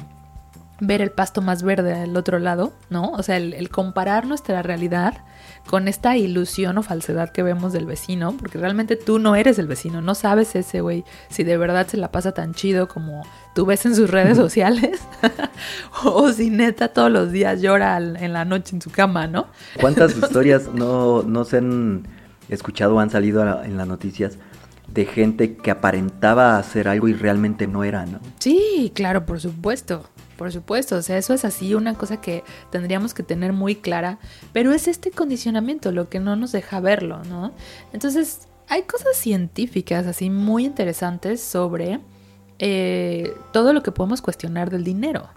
[0.81, 3.13] ver el pasto más verde al otro lado, ¿no?
[3.13, 5.25] O sea, el, comparar nuestra realidad
[5.67, 9.67] con esta ilusión o falsedad que vemos del vecino, porque realmente tú no eres el
[9.67, 13.23] vecino, no sabes ese güey si de verdad se la pasa tan chido como
[13.55, 15.01] tú ves en sus redes sociales,
[16.05, 19.47] o si neta todos los días llora en la noche en su cama, ¿no?
[19.81, 22.07] ¿Cuántas historias no, no se han
[22.49, 24.39] escuchado o han salido en las noticias?
[24.89, 28.21] de gente que aparentaba hacer algo y realmente no era, ¿no?
[28.39, 30.05] Sí, claro, por supuesto.
[30.43, 34.19] Por supuesto, o sea, eso es así una cosa que tendríamos que tener muy clara,
[34.53, 37.53] pero es este condicionamiento lo que no nos deja verlo, ¿no?
[37.93, 42.01] Entonces, hay cosas científicas así muy interesantes sobre
[42.59, 45.29] eh, todo lo que podemos cuestionar del dinero.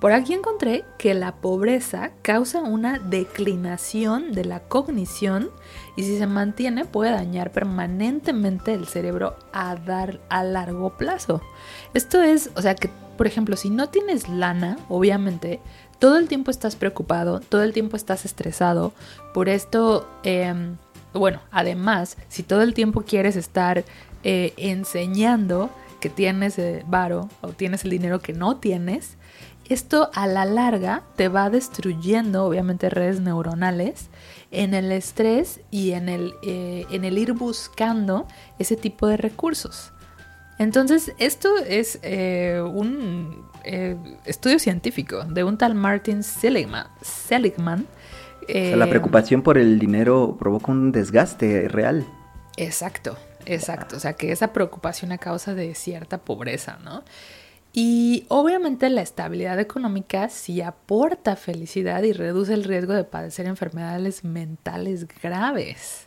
[0.00, 5.50] Por aquí encontré que la pobreza causa una declinación de la cognición
[5.94, 11.42] y si se mantiene puede dañar permanentemente el cerebro a, dar, a largo plazo.
[11.92, 15.60] Esto es, o sea que, por ejemplo, si no tienes lana, obviamente,
[15.98, 18.92] todo el tiempo estás preocupado, todo el tiempo estás estresado.
[19.34, 20.76] Por esto, em,
[21.12, 23.84] bueno, además, si todo el tiempo quieres estar
[24.24, 25.68] eh, enseñando
[26.00, 29.16] que tienes eh, varo o tienes el dinero que no tienes,
[29.68, 34.08] esto a la larga te va destruyendo, obviamente, redes neuronales
[34.50, 38.26] en el estrés y en el, eh, en el ir buscando
[38.58, 39.92] ese tipo de recursos.
[40.58, 46.86] Entonces, esto es eh, un eh, estudio científico de un tal Martin Seligman.
[47.00, 47.86] Seligman
[48.48, 52.06] la preocupación por el dinero provoca un desgaste real.
[52.56, 53.96] Exacto, exacto.
[53.96, 57.02] O sea, que esa preocupación a causa de cierta pobreza, ¿no?
[57.72, 64.24] Y obviamente la estabilidad económica sí aporta felicidad y reduce el riesgo de padecer enfermedades
[64.24, 66.06] mentales graves.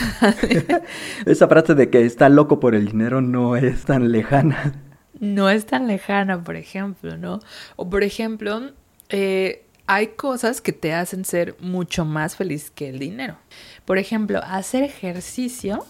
[1.26, 4.74] Esa frase de que está loco por el dinero no es tan lejana.
[5.20, 7.40] No es tan lejana, por ejemplo, ¿no?
[7.76, 8.72] O por ejemplo,
[9.08, 13.36] eh, hay cosas que te hacen ser mucho más feliz que el dinero.
[13.84, 15.84] Por ejemplo, hacer ejercicio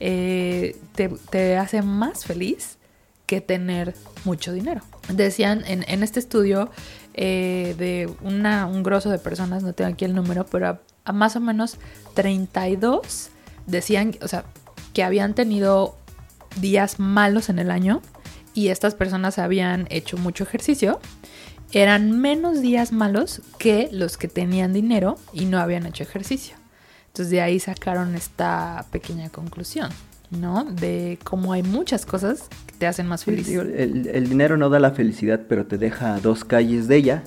[0.00, 2.78] eh, te, te hace más feliz
[3.26, 4.82] que tener mucho dinero.
[5.08, 6.70] Decían en, este estudio
[7.14, 11.36] eh, de una, un grosso de personas, no tengo aquí el número, pero a, más
[11.36, 11.78] o menos
[12.14, 13.30] 32
[13.66, 14.44] decían, o sea,
[14.92, 15.96] que habían tenido
[16.60, 18.00] días malos en el año
[18.54, 21.00] y estas personas habían hecho mucho ejercicio,
[21.72, 26.56] eran menos días malos que los que tenían dinero y no habían hecho ejercicio.
[27.08, 29.90] Entonces de ahí sacaron esta pequeña conclusión.
[30.30, 30.64] ¿no?
[30.64, 33.48] De cómo hay muchas cosas que te hacen más feliz.
[33.48, 37.24] el, dinero no da la felicidad, pero te deja dos calles de ella.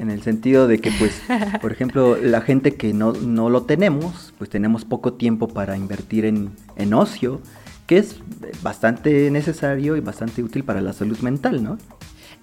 [0.00, 1.20] En el sentido de que, pues,
[1.60, 6.52] por ejemplo, la gente que no, lo tenemos, pues tenemos poco tiempo para invertir en,
[6.76, 7.42] en ocio,
[7.86, 8.16] que es
[8.62, 11.76] bastante necesario y bastante útil para la salud mental, ¿no?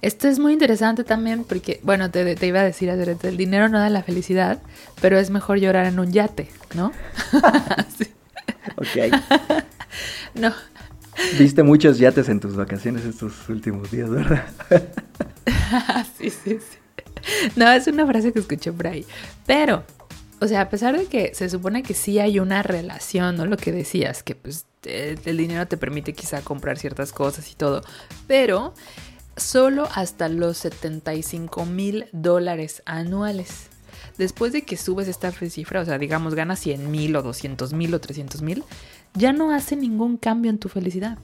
[0.04, 3.80] Esto es muy interesante también porque, bueno, te, te iba a decir, el dinero no
[3.80, 4.62] da la felicidad,
[5.02, 6.92] pero es mejor llorar en un yate, ¿no?
[7.98, 8.06] sí.
[8.76, 9.12] Ok.
[10.36, 10.54] no.
[11.40, 14.46] Viste muchos yates en tus vacaciones estos últimos días, ¿verdad?
[16.20, 16.78] sí, sí, sí.
[17.56, 19.06] No, es una frase que escuché por ahí.
[19.46, 19.84] Pero,
[20.40, 23.46] o sea, a pesar de que se supone que sí hay una relación, ¿no?
[23.46, 27.82] Lo que decías, que pues el dinero te permite quizá comprar ciertas cosas y todo.
[28.28, 28.74] Pero
[29.36, 33.70] solo hasta los 75 mil dólares anuales
[34.18, 37.94] después de que subes esta cifra, o sea, digamos, ganas 100 mil o 200 mil
[37.94, 38.64] o 300 mil,
[39.14, 41.18] ya no hace ningún cambio en tu felicidad.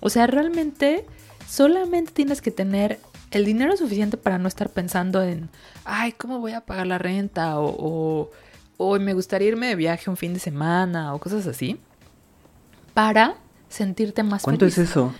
[0.00, 1.06] O sea, realmente
[1.48, 2.98] solamente tienes que tener
[3.30, 5.48] el dinero suficiente para no estar pensando en,
[5.84, 7.58] ay, ¿cómo voy a pagar la renta?
[7.60, 8.30] O,
[8.76, 11.80] o, me gustaría irme de viaje un fin de semana o cosas así,
[12.92, 13.36] para
[13.68, 15.12] sentirte más ¿Cuánto es eso?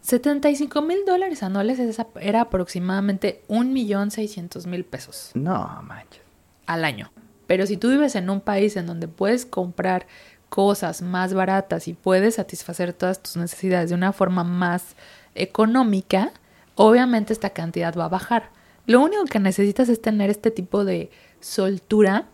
[0.00, 1.78] 75 mil dólares anuales
[2.20, 5.30] era aproximadamente un millón seiscientos mil pesos.
[5.34, 6.24] No manches
[6.66, 7.10] al año.
[7.46, 10.06] Pero si tú vives en un país en donde puedes comprar
[10.48, 14.94] cosas más baratas y puedes satisfacer todas tus necesidades de una forma más
[15.34, 16.32] económica,
[16.74, 18.50] obviamente esta cantidad va a bajar.
[18.86, 21.10] Lo único que necesitas es tener este tipo de
[21.40, 22.26] soltura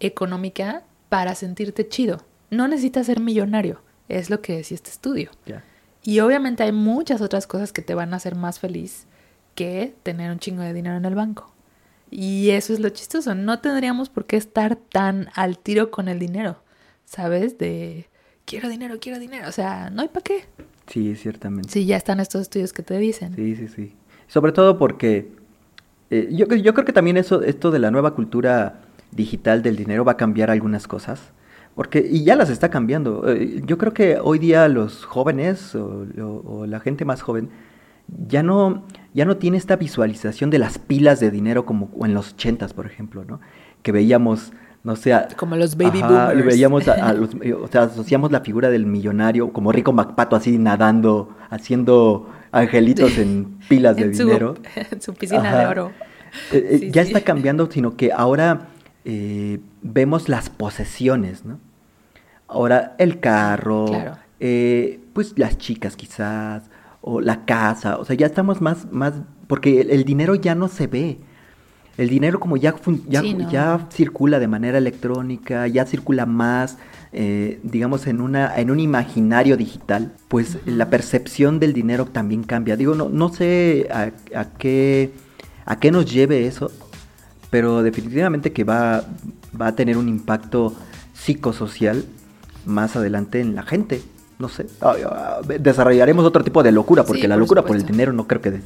[0.00, 2.22] económica para sentirte chido.
[2.50, 5.30] No necesitas ser millonario, es lo que decía este estudio.
[6.02, 9.06] Y obviamente hay muchas otras cosas que te van a hacer más feliz
[9.54, 11.52] que tener un chingo de dinero en el banco.
[12.10, 16.18] Y eso es lo chistoso, no tendríamos por qué estar tan al tiro con el
[16.18, 16.62] dinero,
[17.04, 17.58] ¿sabes?
[17.58, 18.08] De
[18.44, 20.44] quiero dinero, quiero dinero, o sea, no hay para qué.
[20.86, 21.68] Sí, ciertamente.
[21.68, 23.34] Sí, ya están estos estudios que te dicen.
[23.34, 23.92] Sí, sí, sí.
[24.26, 25.32] Sobre todo porque
[26.10, 30.04] eh, yo, yo creo que también eso, esto de la nueva cultura digital del dinero
[30.04, 31.32] va a cambiar algunas cosas.
[31.74, 33.28] Porque, y ya las está cambiando.
[33.28, 36.06] Eh, yo creo que hoy día los jóvenes o,
[36.44, 37.50] o, la gente más joven
[38.28, 42.34] ya no, ya no tiene esta visualización de las pilas de dinero como en los
[42.34, 43.40] ochentas, por ejemplo, ¿no?
[43.82, 44.52] Que veíamos,
[44.84, 45.12] no sé...
[45.36, 46.44] como los baby boomers.
[46.44, 51.34] Veíamos a, los, o sea, asociamos la figura del millonario como Rico MacPato así nadando,
[51.50, 54.54] haciendo angelitos en pilas de dinero.
[54.90, 55.92] En su piscina de oro.
[56.52, 58.68] Eh, eh, ya está cambiando, sino que ahora
[59.04, 61.58] eh, vemos las posesiones, ¿no?
[62.46, 63.86] Ahora el carro,
[65.14, 66.70] pues las chicas quizás,
[67.00, 69.14] o la casa, o sea, ya estamos más, más,
[69.46, 71.18] porque el, dinero ya no se ve.
[71.96, 72.74] El dinero como ya,
[73.08, 76.76] ya, ya circula de manera electrónica, ya circula más,
[77.12, 82.76] eh, digamos, en, una, en un imaginario digital, pues la percepción del dinero también cambia.
[82.76, 84.10] Digo, no, no sé a,
[84.58, 85.12] qué,
[85.64, 86.72] a qué nos lleve eso,
[87.50, 89.04] pero definitivamente que va,
[89.60, 90.74] va a tener un impacto
[91.12, 92.04] psicosocial
[92.66, 94.02] más adelante en la gente.
[94.40, 98.12] No sé, ah, ah, desarrollaremos otro tipo de locura, porque la locura por el dinero
[98.12, 98.60] no creo que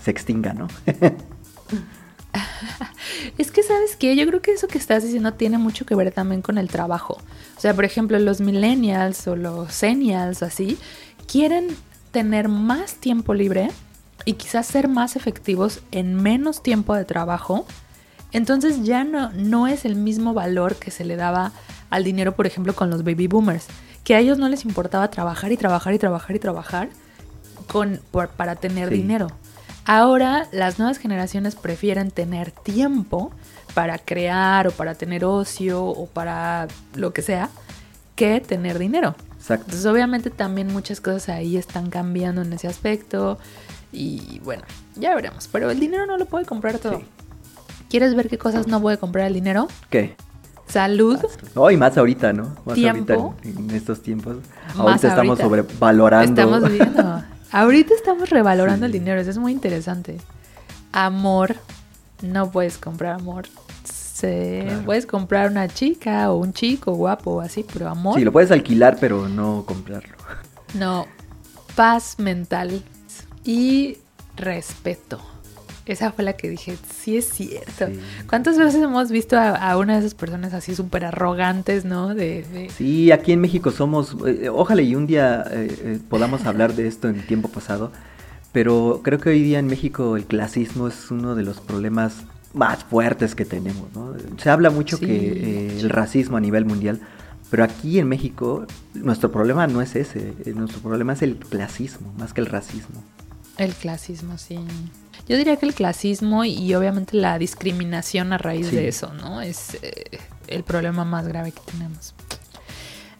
[0.00, 0.68] se extinga, ¿no?
[3.38, 4.16] Es que, ¿sabes qué?
[4.16, 7.18] Yo creo que eso que estás diciendo tiene mucho que ver también con el trabajo.
[7.56, 10.78] O sea, por ejemplo, los millennials o los senials así,
[11.26, 11.68] quieren
[12.10, 13.70] tener más tiempo libre
[14.24, 17.66] y quizás ser más efectivos en menos tiempo de trabajo.
[18.32, 21.52] Entonces ya no, no es el mismo valor que se le daba
[21.90, 23.66] al dinero, por ejemplo, con los baby boomers,
[24.04, 26.88] que a ellos no les importaba trabajar y trabajar y trabajar y trabajar
[27.66, 28.00] con,
[28.36, 29.28] para tener dinero.
[29.92, 33.32] Ahora las nuevas generaciones prefieren tener tiempo
[33.74, 37.50] para crear o para tener ocio o para lo que sea
[38.14, 39.16] que tener dinero.
[39.34, 39.64] Exacto.
[39.64, 43.40] Entonces obviamente también muchas cosas ahí están cambiando en ese aspecto
[43.90, 44.62] y bueno,
[44.94, 45.48] ya veremos.
[45.50, 47.02] Pero el dinero no lo puede comprar todo.
[47.88, 49.66] ¿Quieres ver qué cosas no puede comprar el dinero?
[49.90, 50.14] ¿Qué?
[50.68, 51.18] Salud.
[51.56, 52.54] Hoy más ahorita, ¿no?
[52.64, 53.34] Más tiempo.
[53.42, 54.36] ahorita en, estos tiempos.
[54.76, 56.40] Ahorita estamos sobrevalorando.
[56.40, 57.24] Estamos viendo.
[57.52, 60.18] Ahorita estamos revalorando el dinero, eso es muy interesante.
[60.92, 61.56] Amor,
[62.22, 63.46] no puedes comprar amor.
[64.84, 68.18] Puedes comprar una chica o un chico guapo o así, pero amor.
[68.18, 70.14] Sí, lo puedes alquilar, pero no comprarlo.
[70.74, 71.06] No,
[71.74, 72.82] paz mental
[73.44, 73.96] y
[74.36, 75.20] respeto.
[75.86, 77.86] Esa fue la que dije, sí es cierto.
[78.28, 82.14] ¿Cuántas veces hemos visto a, una de esas personas así súper arrogantes, no?
[82.14, 86.74] De, Sí, aquí en México somos, eh, ojalá y un día eh, eh, podamos hablar
[86.74, 87.92] de esto en tiempo pasado,
[88.52, 92.84] pero creo que hoy día en México el clasismo es uno de los problemas más
[92.84, 94.14] fuertes que tenemos, ¿no?
[94.38, 97.00] Se habla mucho que el racismo a nivel mundial,
[97.48, 102.34] pero aquí en México nuestro problema no es ese, nuestro problema es el clasismo, más
[102.34, 103.02] que el racismo.
[103.56, 104.58] El clasismo, sí.
[105.28, 109.40] Yo diría que el clasismo y, obviamente la discriminación a raíz de eso, ¿no?
[109.40, 112.14] Es eh, el problema más grave que tenemos.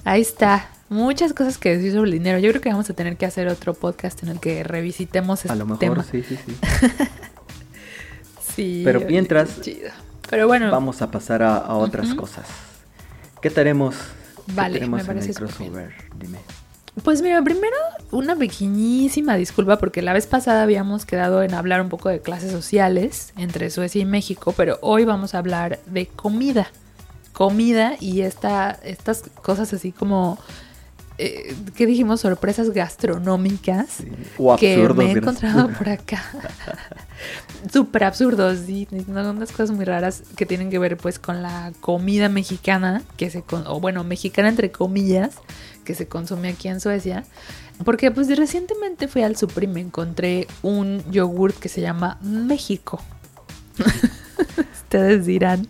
[0.05, 0.71] Ahí está.
[0.89, 2.39] Muchas cosas que decir sobre el dinero.
[2.41, 5.53] Yo creo que vamos a tener que hacer otro podcast en el que revisitemos este
[5.53, 6.03] A lo mejor, tema.
[6.03, 6.57] sí, sí, sí.
[8.57, 8.83] sí.
[8.85, 9.61] Pero mientras,
[10.29, 12.47] Pero bueno, vamos a pasar a, otras cosas.
[13.41, 13.95] ¿Qué tenemos?
[14.49, 15.95] Vale, me parece crossover?
[16.19, 16.39] Dime.
[17.05, 17.77] Pues mira, primero
[18.11, 22.51] una pequeñísima disculpa porque la vez pasada habíamos quedado en hablar un poco de clases
[22.51, 26.69] sociales entre Suecia y México, pero hoy vamos a hablar de comida.
[27.33, 30.39] Comida y esta, estas cosas así como,
[31.17, 32.23] eh, ¿qué dijimos?
[32.23, 33.99] Sorpresas gastronómicas
[34.59, 36.23] que me he encontrado por acá.
[37.73, 41.73] Súper absurdos, sí, son unas cosas muy raras que tienen que ver pues con la
[41.81, 45.37] comida mexicana, que se, o bueno, mexicana entre comillas,
[45.85, 47.25] que se consume aquí en Suecia.
[47.85, 53.01] Porque pues recientemente fui al Super y me encontré un yogurt que se llama México.
[54.85, 55.67] Ustedes dirán.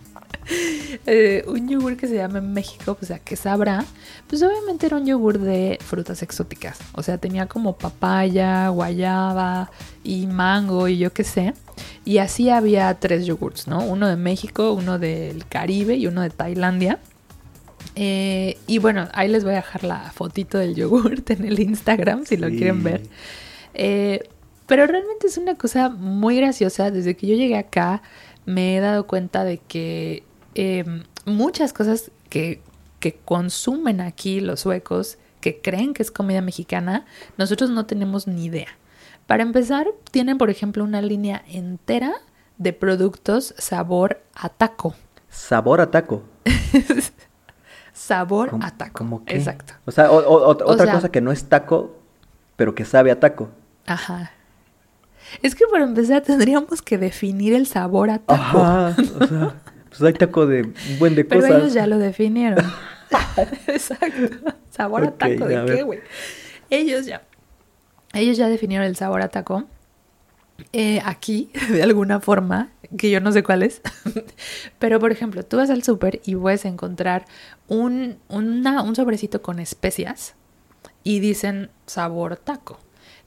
[1.05, 3.85] Eh, un yogur que se llama México, pues a qué sabrá.
[4.27, 6.79] Pues obviamente era un yogur de frutas exóticas.
[6.93, 9.71] O sea, tenía como papaya, guayaba
[10.03, 11.53] y mango y yo qué sé.
[12.05, 13.83] Y así había tres yogurts, ¿no?
[13.83, 16.99] Uno de México, uno del Caribe y uno de Tailandia.
[18.03, 22.25] Eh, y bueno, ahí les voy a dejar la fotito del yogurt en el Instagram
[22.25, 23.03] si lo quieren ver.
[23.75, 24.27] Eh,
[24.65, 26.89] pero realmente es una cosa muy graciosa.
[26.89, 28.01] Desde que yo llegué acá
[28.47, 30.23] me he dado cuenta de que
[30.55, 32.59] em, muchas cosas que,
[32.99, 37.05] que consumen aquí los suecos, que creen que es comida mexicana,
[37.37, 38.79] nosotros no tenemos ni idea.
[39.27, 42.13] Para empezar, tienen por ejemplo una línea entera
[42.57, 44.95] de productos sabor a taco.
[45.29, 46.23] Sabor a taco.
[48.11, 49.23] sabor a taco.
[49.27, 49.73] Exacto.
[49.85, 51.97] O sea, otra cosa que no es taco,
[52.55, 53.49] pero que sabe a taco.
[53.85, 54.31] Ajá.
[55.41, 58.33] Es que para empezar tendríamos que definir el sabor a taco.
[58.33, 59.53] Ajá, o sea,
[59.89, 61.57] pues hay taco de un buen de Pero cosas.
[61.57, 62.65] ellos ya lo definieron.
[63.67, 64.51] Exacto.
[64.69, 65.99] ¿Sabor a Ok, taco a de qué, güey?
[66.69, 67.21] Ellos ya.
[68.13, 69.63] Ellos ya definieron el sabor a taco.
[70.73, 73.81] Eh, aquí, de alguna forma, que yo no sé cuál es.
[74.79, 77.25] Pero, por ejemplo, tú vas al súper y puedes encontrar
[77.67, 80.35] un, un sobrecito con especias
[81.03, 82.79] y dicen sabor taco.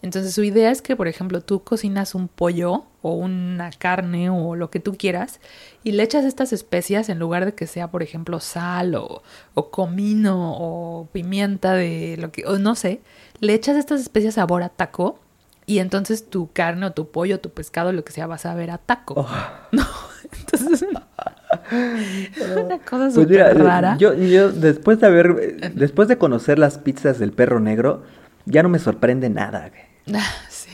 [0.05, 4.55] Entonces su idea es que, por ejemplo, tú cocinas un pollo o una carne o
[4.55, 5.41] lo que tú quieras
[5.83, 9.23] y le echas estas especias en lugar de que sea, por ejemplo, sal o,
[9.55, 13.01] o comino o pimienta de lo que, o no sé,
[13.41, 15.21] le echas estas especias sabor a taco
[15.67, 18.71] y entonces tu carne o tu pollo, tu pescado, lo que sea, vas a ver
[18.71, 19.15] a taco.
[19.17, 19.29] Oh.
[19.73, 19.85] No,
[20.33, 20.83] entonces
[21.73, 23.97] es una cosa Pues súper rara.
[23.99, 28.03] yo, yo después de haber, después de conocer las pizzas del perro negro,
[28.47, 29.71] ya no me sorprende nada.
[30.15, 30.69] Ah, sí.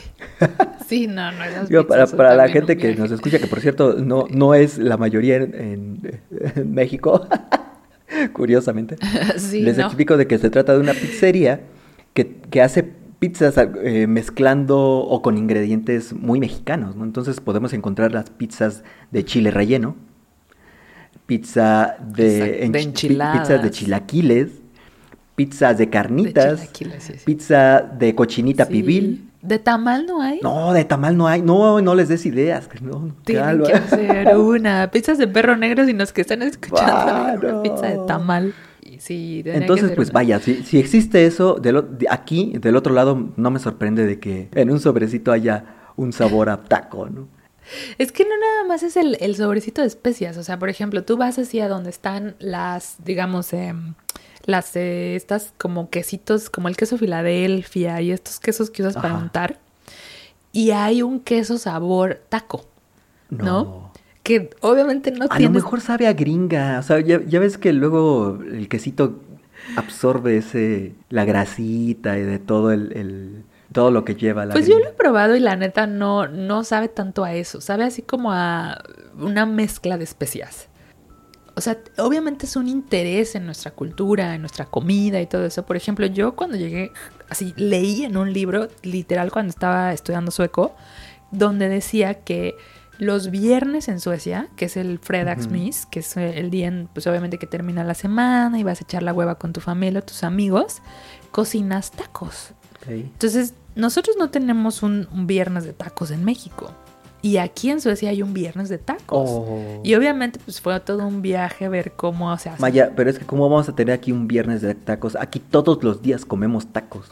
[0.87, 1.43] Sí, no, no.
[1.45, 4.77] esas Digo, para, para la gente que nos escucha, que por cierto no, no es
[4.77, 6.21] la mayoría en, en-
[6.55, 7.27] en México,
[8.33, 8.97] curiosamente,
[9.37, 9.85] Sí, les no.
[9.85, 11.61] explico de que se trata de una pizzería
[12.13, 12.83] que, que hace
[13.21, 13.53] pizzas
[13.83, 17.03] eh, mezclando o con ingredientes muy mexicanos, ¿no?
[17.03, 19.95] Entonces podemos encontrar las pizzas de chile relleno,
[21.27, 23.41] pizza de, enchiladas.
[23.41, 24.47] pizzas de chilaquiles,
[25.35, 27.23] pizzas de carnitas, chilaquiles, sí, sí.
[27.23, 28.71] pizza de cochinita Sí.
[28.71, 29.29] pibil.
[29.43, 30.39] ¿De tamal no hay?
[30.41, 31.43] No, de tamal no hay.
[31.43, 32.67] No, no les des ideas.
[32.81, 34.89] No, Tienen que hacer una.
[34.89, 36.91] Pizzas de perro negro y los que están escuchando.
[36.91, 37.61] Ah, una.
[37.61, 38.53] Pizza de tamal.
[39.01, 40.19] Sí, Entonces, pues una.
[40.19, 44.49] vaya, si, si existe eso, de aquí, del otro lado, no me sorprende de que
[44.53, 47.27] en un sobrecito haya un sabor a taco, ¿no?
[47.97, 50.37] Es que no nada más es el, el sobrecito de especias.
[50.37, 53.95] O sea, por ejemplo, tú vas así a donde están las, digamos, em,
[54.45, 59.15] las, eh, estas como quesitos, como el queso Filadelfia y estos quesos que usas para
[59.15, 59.57] untar.
[60.51, 62.67] Y hay un queso sabor taco,
[63.31, 63.90] ¿no?
[64.23, 65.45] Que obviamente no A tiene...
[65.45, 66.77] lo mejor sabe a gringa.
[66.79, 69.19] O sea, ya, ya ves que luego el quesito
[69.75, 74.67] absorbe ese, la grasita y de todo el, el- todo lo que lleva la Pues
[74.67, 77.61] yo lo he probado y la neta no, no sabe tanto a eso.
[77.61, 78.83] Sabe así como a
[79.17, 80.67] una mezcla de especias.
[81.55, 85.65] O sea, obviamente es un interés en nuestra cultura, en nuestra comida y todo eso.
[85.65, 86.91] Por ejemplo, yo cuando llegué,
[87.29, 90.75] así leí en un libro, literal cuando estaba estudiando sueco,
[91.31, 92.55] donde decía que
[93.01, 97.39] los viernes en Suecia, que es el Fredagsmys, que es el día, en, pues obviamente
[97.39, 100.23] que termina la semana y vas a echar la hueva con tu familia o tus
[100.23, 100.83] amigos,
[101.31, 102.51] cocinas tacos.
[102.87, 106.69] Entonces, nosotros no tenemos un, un viernes de tacos en México.
[107.23, 109.29] Y aquí en Suecia hay un viernes de tacos.
[109.31, 109.81] Oh.
[109.83, 112.61] Y obviamente, pues fue todo un viaje ver cómo se hace.
[112.61, 115.15] Maya, pero es que cómo vamos a tener aquí un viernes de tacos.
[115.15, 117.11] Aquí todos los días comemos tacos.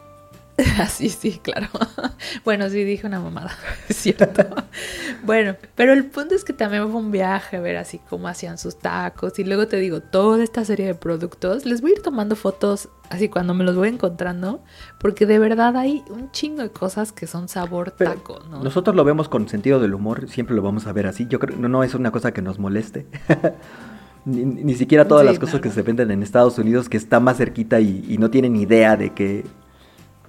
[0.80, 1.68] Así, sí, claro.
[2.46, 3.52] bueno, sí, dije una mamada,
[3.90, 4.44] es cierto.
[5.24, 8.78] bueno, pero el punto es que también fue un viaje ver así cómo hacían sus
[8.78, 9.38] tacos.
[9.40, 11.66] Y luego te digo, toda esta serie de productos.
[11.66, 14.62] Les voy a ir tomando fotos así cuando me los voy encontrando.
[15.00, 18.64] Porque de verdad hay un chingo de cosas que son sabor Pero taco, ¿no?
[18.64, 21.26] Nosotros lo vemos con sentido del humor, siempre lo vamos a ver así.
[21.28, 23.06] Yo creo no, no es una cosa que nos moleste.
[24.26, 27.20] ni, ni siquiera todas Sí, las cosas que se venden en Estados Unidos, que está
[27.20, 29.46] más cerquita y, y no tienen idea de que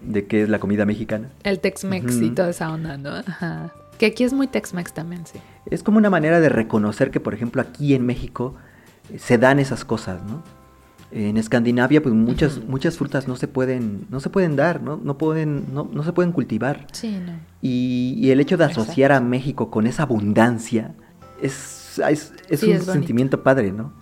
[0.02, 1.30] de qué es la comida mexicana.
[1.44, 2.34] El Tex-Mex y Ujú.
[2.34, 3.10] toda esa onda, ¿no?
[3.10, 3.72] Ajá.
[3.98, 5.38] Que aquí es muy Tex-Mex también, sí.
[5.70, 8.54] Es como una manera de reconocer que, por ejemplo, aquí en México
[9.12, 10.42] eh, se dan esas cosas, ¿no?
[11.12, 14.96] En Escandinavia, pues muchas, muchas frutas no se pueden, no se pueden dar, ¿no?
[15.02, 16.86] No pueden, no, no se pueden cultivar.
[16.92, 17.32] Sí, no.
[17.60, 19.20] Y, y el hecho de asociar a.
[19.20, 20.94] México con esa abundancia
[21.42, 23.92] es, es, es Sí, un es sentimiento padre, ¿no?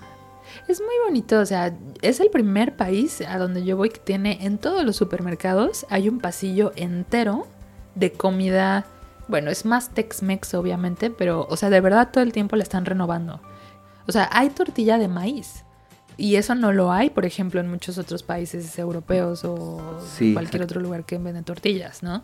[0.69, 4.45] Es muy bonito, o sea, es el primer país a donde yo voy que tiene
[4.45, 7.47] en todos los supermercados hay un pasillo entero
[7.95, 8.85] de comida.
[9.29, 12.85] Bueno, es más Tex-Mex obviamente, pero, o sea, de verdad todo el tiempo la están
[12.85, 13.41] renovando.
[14.07, 15.65] O sea, hay tortilla de maíz.
[16.19, 20.63] Y eso no lo hay, por ejemplo, en muchos otros países europeos o Sí, cualquier
[20.63, 22.23] otro lugar que venden tortillas, ¿no?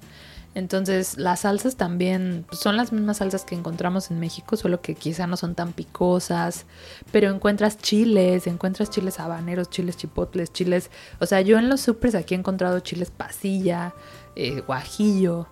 [0.55, 4.95] Entonces, las salsas también pues, son las mismas salsas que encontramos en México, solo que
[4.95, 6.65] quizá no son tan picosas,
[7.11, 10.91] pero encuentras chiles, encuentras chiles habaneros, chiles chipotles, chiles...
[11.19, 13.95] O sea, yo en los supers aquí he encontrado chiles pasilla,
[14.37, 15.49] eh, guajillo.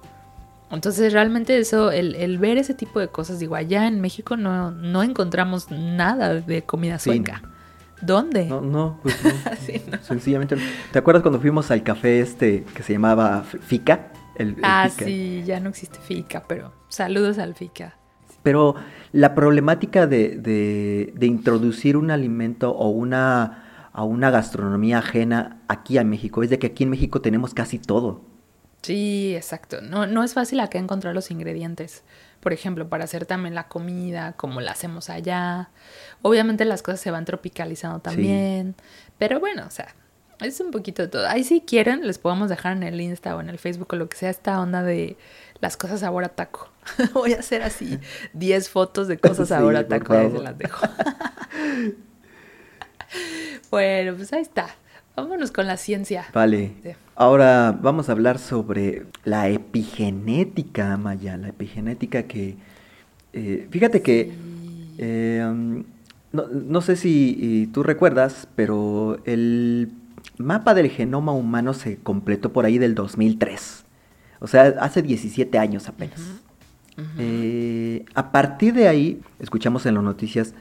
[0.71, 4.71] Entonces, realmente eso, el, el ver ese tipo de cosas, digo, allá en México no,
[4.71, 7.11] no encontramos nada de comida Sí.
[7.11, 7.43] sueca.
[8.01, 8.47] ¿Dónde?
[8.47, 9.31] No, no, pues no.
[9.67, 9.99] Sí, no.
[10.03, 10.57] Sencillamente.
[10.93, 14.13] ¿Te acuerdas cuando fuimos al café este que se llamaba Fica?
[14.37, 15.05] El, el ah, Fica.
[15.05, 17.97] sí, ya no existe FICA, pero saludos al FICA.
[18.43, 18.75] Pero
[19.13, 25.97] la problemática de, de- de introducir un alimento o una, a una gastronomía ajena aquí
[25.99, 28.23] a México es de que aquí en México tenemos casi todo.
[28.83, 29.81] Sí, exacto.
[29.81, 32.03] No, no es fácil acá encontrar los ingredientes.
[32.41, 35.71] Por ejemplo, para hacer también la comida, como la hacemos allá.
[36.23, 38.75] Obviamente las cosas se van tropicalizando también.
[39.19, 39.95] Pero bueno, o sea,
[40.41, 41.27] es un poquito de todo.
[41.29, 44.09] Ahí si quieren, les podemos dejar en el Insta o en el Facebook o lo
[44.09, 45.17] que sea esta onda de
[45.61, 46.71] las cosas sabor a taco.
[47.15, 47.99] Voy a hacer así
[48.33, 50.87] 10 fotos de cosas sabor a taco y se las dejo.
[53.71, 54.69] bueno, pues ahí está.
[55.17, 56.25] Vámonos con la ciencia.
[56.33, 56.73] Vale.
[57.15, 61.37] Ahora vamos a hablar sobre la epigenética, Maya.
[61.37, 62.57] La epigenética que...
[63.33, 64.33] Eh, fíjate que...
[64.99, 65.85] Eh, um,
[66.33, 69.93] no, sé si tú recuerdas, pero el
[70.39, 73.85] mapa del genoma humano se completó por ahí del 2003.
[74.41, 76.21] O sea, hace 17 años apenas.
[77.19, 80.55] Eh, a partir de ahí, escuchamos en las noticias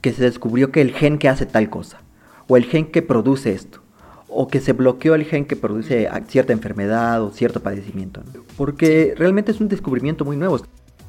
[0.00, 2.00] que se descubrió que el gen que hace tal cosa,
[2.48, 3.82] o el gen que produce esto,
[4.28, 8.22] o que se bloqueó el gen que produce cierta enfermedad o cierto padecimiento.
[8.56, 10.60] Porque realmente es un descubrimiento muy nuevo.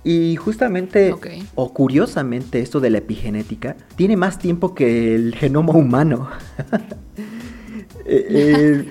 [0.03, 1.13] Y justamente,
[1.55, 6.29] o curiosamente, esto de la epigenética tiene más tiempo que el genoma humano.
[8.13, 8.85] Eh,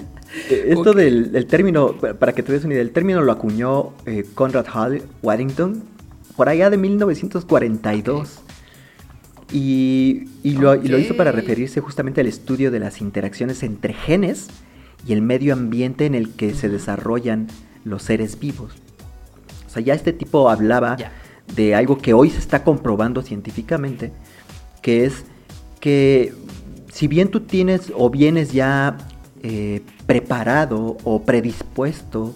[0.48, 4.24] eh, esto del término, para que te des una idea, el término lo acuñó eh,
[4.34, 5.82] Conrad Hall Waddington
[6.36, 8.40] por allá de 1942.
[9.52, 14.46] Y, lo, hizo para referirse justamente al estudio de las interacciones entre genes
[15.06, 17.48] y el medio ambiente en el que se desarrollan
[17.84, 18.72] los seres vivos.
[19.66, 20.96] O sea, ya este tipo hablaba
[21.56, 24.12] de algo que hoy se está comprobando científicamente,
[24.82, 25.24] que es
[25.80, 26.32] que
[26.92, 28.96] si bien tú tienes o vienes ya
[29.42, 32.34] eh, preparado o predispuesto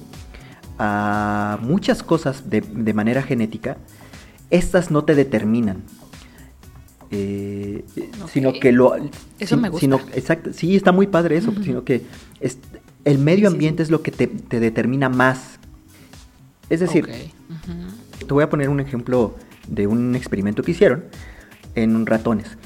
[0.78, 3.76] a muchas cosas de, manera genética,
[4.50, 5.82] estas no te determinan.
[7.10, 7.84] Eh,
[8.32, 8.94] sino que lo
[9.38, 9.86] eso me gusta.
[10.14, 12.02] exacto sí está muy padre eso sino que
[12.40, 12.58] es,
[13.04, 14.26] el medio ambiente es lo que te,
[14.58, 15.58] determina más.
[16.70, 17.06] Es decir
[18.18, 19.36] te voy a poner un ejemplo
[19.68, 21.04] de un experimento que hicieron
[21.74, 22.56] en ratones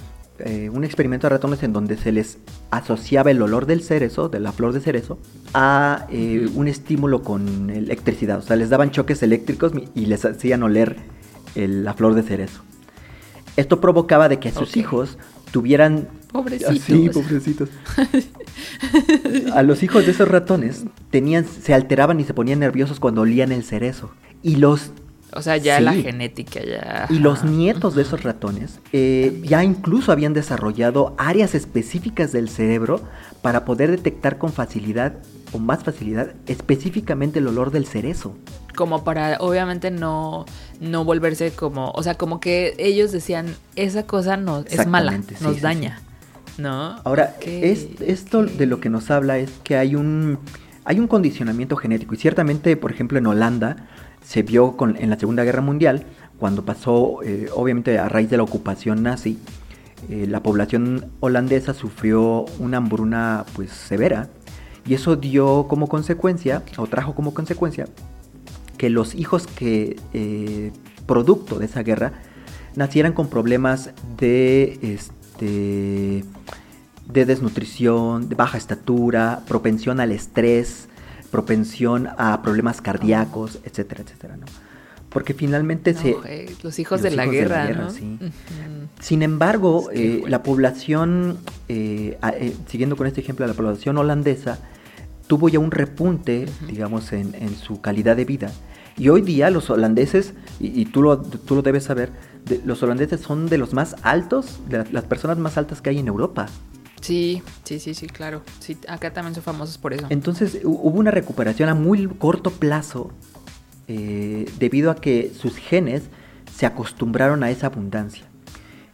[0.41, 2.39] eh, un experimento de ratones en donde se les
[2.71, 5.19] asociaba el olor del cerezo, de la flor de cerezo,
[5.55, 8.39] a eh, un estímulo con electricidad.
[8.39, 10.97] O sea, les daban choques eléctricos y les hacían oler
[11.55, 12.63] la flor de cerezo.
[13.57, 15.19] Esto provocaba de que sus hijos
[15.51, 16.09] tuvieran...
[16.31, 16.79] Pobrecitos.
[16.81, 17.71] Sí, pobrecitos.
[19.55, 23.51] a los hijos de esos ratones tenían, se alteraban y se ponían nerviosos cuando olían
[23.51, 24.11] el cerezo.
[24.43, 24.93] Y los
[25.33, 27.07] o sea, ya la genética ya...
[27.11, 33.01] Y los nietos de esos ratones eh, ya incluso habían desarrollado áreas específicas del cerebro
[33.43, 35.15] para poder detectar con facilidad
[35.53, 38.35] o más facilidad específicamente el olor del cerezo.
[38.75, 40.47] Como para, obviamente, no,
[40.81, 41.91] no volverse como...
[41.91, 46.01] O sea, como que ellos decían, esa cosa no, es mala, nos daña.
[46.57, 47.01] ¿No?
[47.05, 50.39] Ahora, esto de lo que nos habla es que hay un,
[50.85, 52.15] hay un condicionamiento genético.
[52.15, 53.77] Y ciertamente, por ejemplo, en Holanda
[54.23, 56.05] se vio con, en la Segunda Guerra Mundial,
[56.39, 59.39] cuando pasó, eh, obviamente a raíz de la ocupación nazi,
[60.09, 64.29] eh, la población holandesa sufrió una hambruna pues severa
[64.87, 67.89] y eso dio como consecuencia, o trajo como consecuencia,
[68.79, 70.73] que los hijos que, eh,
[71.07, 72.13] producto de esa guerra,
[72.75, 76.25] nacieran con problemas de, este,
[77.07, 80.88] de desnutrición, de baja estatura, propensión al estrés,
[81.31, 84.47] propensión a problemas cardíacos, etcétera, etcétera, ¿no?
[85.09, 86.17] Porque finalmente se...
[86.63, 87.91] los hijos, de, la guerra, ¿no?
[87.91, 88.19] sí.
[89.01, 94.59] Sin embargo, eh, la población, eh, eh, siguiendo con este ejemplo, la población holandesa
[95.27, 98.51] tuvo ya un repunte, digamos, en, su calidad de vida.
[98.97, 102.11] Y hoy día los holandeses, y, tú, lo, tú lo debes saber,
[102.65, 106.09] los holandeses son de los más altos, de las personas más altas que hay en
[106.09, 106.47] Europa.
[107.01, 108.43] Sí, sí, sí, sí, claro.
[108.61, 110.07] Sí, acá también son famosos por eso.
[110.11, 113.11] Entonces hubo una recuperación a muy corto plazo
[113.87, 116.05] eh, debido a que sus genes
[116.55, 118.25] se acostumbraron a esa abundancia.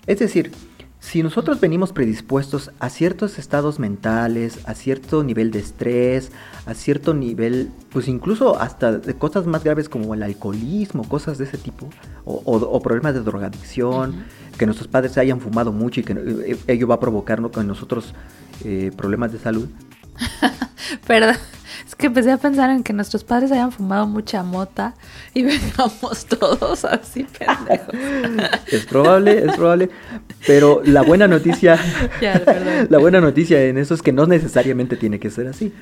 [0.07, 0.52] Es decir,
[1.05, 6.32] si nosotros venimos predispuestos a ciertos estados mentales, a cierto nivel de estrés,
[6.64, 11.44] a cierto nivel, pues incluso hasta de cosas más graves como el alcoholismo, cosas de
[11.44, 11.90] ese tipo,
[12.24, 14.24] o, problemas de drogadicción,
[14.59, 18.14] que nuestros padres hayan fumado mucho y que eh, ello va a provocar con nosotros
[18.64, 19.68] eh, problemas de salud.
[21.07, 21.36] Perdón,
[21.86, 24.94] es que empecé a pensar en que nuestros padres hayan fumado mucha mota
[25.32, 27.94] y vengamos todos así pendejos.
[28.70, 29.90] es probable, es probable,
[30.46, 31.78] pero la buena noticia,
[32.88, 35.72] la buena noticia en eso es que no necesariamente tiene que ser así.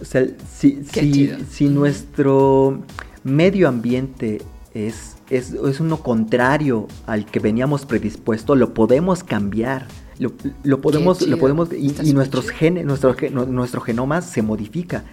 [0.00, 2.82] O sea, si, si, si nuestro
[3.22, 4.40] medio ambiente
[4.72, 9.86] es es, uno contrario al que veníamos predispuesto, lo podemos cambiar.
[10.18, 15.04] Lo, podemos, lo podemos y, nuestros genes, nuestro, nuestro genoma se modifica.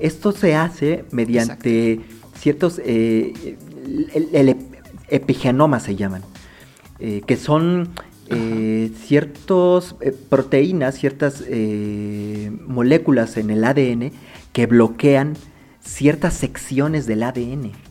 [0.00, 2.00] Esto se hace mediante
[2.34, 3.56] ciertos eh,
[4.32, 4.56] el,
[5.08, 6.22] epigenomas se llaman,
[6.98, 7.90] eh, que son
[8.28, 9.94] eh, ciertas
[10.28, 11.44] proteínas, ciertas
[12.66, 14.10] moléculas en el ADN
[14.52, 15.34] que bloquean
[15.80, 17.85] ciertas secciones del ADN.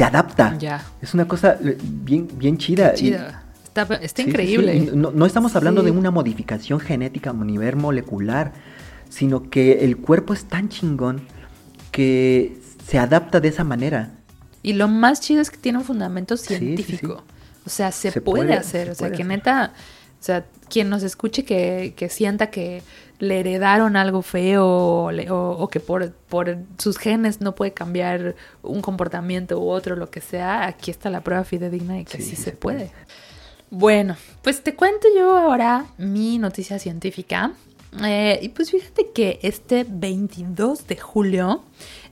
[0.00, 0.56] Se adapta.
[0.56, 0.82] Ya.
[1.02, 2.94] Es una cosa bien, bien chida.
[2.94, 3.42] chida.
[4.00, 4.92] Está, increíble.
[4.94, 8.54] No, estamos hablando de una modificación genética a nivel molecular,
[9.10, 11.20] sino que el cuerpo es tan chingón
[11.92, 14.12] que se adapta de esa manera.
[14.62, 17.22] Y lo más chido es que tiene un fundamento científico.
[17.66, 18.88] o sea, se, puede, hacer.
[18.88, 19.74] o sea, que neta,
[20.18, 22.82] o sea, quien nos escuche que, sienta que
[23.20, 24.66] le heredaron algo feo
[25.06, 30.20] o, que por, por, sus genes no puede cambiar un comportamiento u otro, lo que
[30.20, 32.90] sea, aquí está la prueba fidedigna de que sí, se, puede.
[33.70, 37.52] Bueno, pues te cuento yo ahora mi noticia científica.
[38.04, 41.64] Eh, y pues fíjate que este 22 de julio,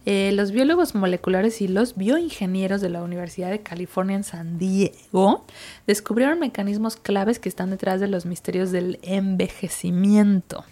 [0.07, 5.45] eh, los biólogos moleculares y los bioingenieros de la Universidad de California en San Diego
[5.87, 10.65] descubrieron mecanismos claves que están detrás de los misterios del envejecimiento.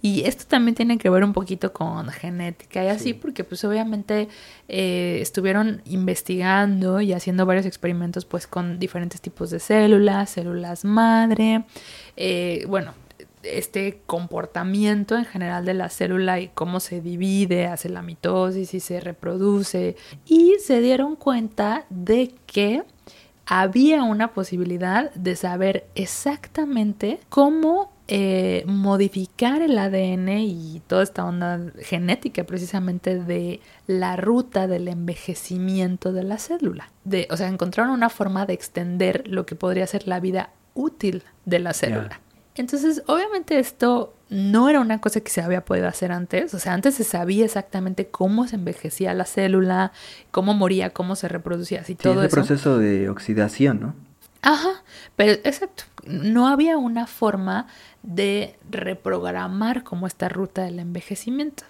[0.00, 4.28] Y esto también tiene que ver un poquito con genética y así, porque pues obviamente
[4.68, 11.64] eh, estuvieron investigando y haciendo varios experimentos pues con diferentes tipos de células, células madre,
[12.16, 12.94] eh, bueno,
[13.42, 18.80] este comportamiento en general de la célula y cómo se divide, hace la mitosis y
[18.80, 19.96] se reproduce.
[20.26, 22.84] Y se dieron cuenta de que
[23.46, 31.60] había una posibilidad de saber exactamente cómo eh, modificar el ADN y toda esta onda
[31.82, 36.90] genética precisamente de la ruta del envejecimiento de la célula.
[37.04, 41.22] De, o sea, encontraron una forma de extender lo que podría ser la vida útil
[41.44, 42.20] de la célula.
[42.54, 46.54] Entonces, obviamente esto no era una cosa que se había podido hacer antes.
[46.54, 49.92] O sea, antes se sabía exactamente cómo se envejecía la célula,
[50.30, 54.08] cómo moría, cómo se reproducía, así todo ese proceso de oxidación, ¿no?
[54.42, 54.82] Ajá,
[55.16, 57.66] pero exacto, no había una forma
[58.02, 61.64] de reprogramar como esta ruta del envejecimiento.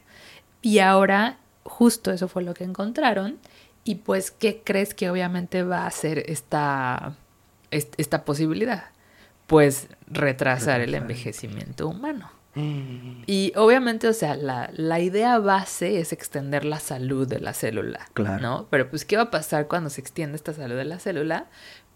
[0.63, 3.39] Y ahora justo eso fue lo que encontraron.
[3.85, 7.17] Y pues, ¿qué crees que obviamente va a ser esta,
[7.71, 8.87] esta posibilidad?
[9.47, 12.31] Pues retrasar el envejecimiento humano.
[12.55, 13.23] Mm.
[13.27, 18.09] Y obviamente, o sea, la, la, idea base es extender la salud de la célula,
[18.15, 18.43] claro.
[18.43, 18.67] ¿no?
[18.71, 21.47] Pero pues, ¿qué va a pasar cuando se extiende esta salud de la célula?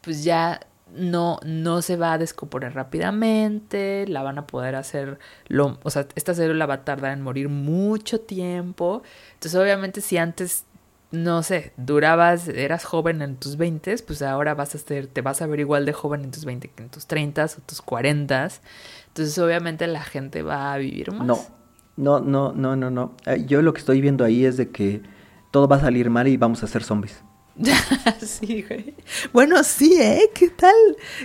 [0.02, 0.60] Pues ya
[0.94, 5.18] no, no se va a descomponer rápidamente, la van a poder hacer,
[5.48, 9.02] lo, o sea, esta célula va a tardar en morir mucho tiempo.
[9.34, 10.64] Entonces, obviamente, si antes,
[11.10, 15.42] no sé, durabas, eras joven en tus 20, pues ahora vas a ser, te vas
[15.42, 18.48] a ver igual de joven en tus 20 que en tus 30 o tus 40.
[19.08, 21.26] Entonces, obviamente, la gente va a vivir más.
[21.26, 21.38] No,
[21.96, 23.14] no, no, no, no, no.
[23.26, 25.02] Eh, yo lo que estoy viendo ahí es de que
[25.50, 27.22] todo va a salir mal y vamos a ser zombies.
[28.20, 28.94] sí, güey.
[29.32, 30.30] Bueno, sí, ¿eh?
[30.34, 30.74] ¿Qué tal?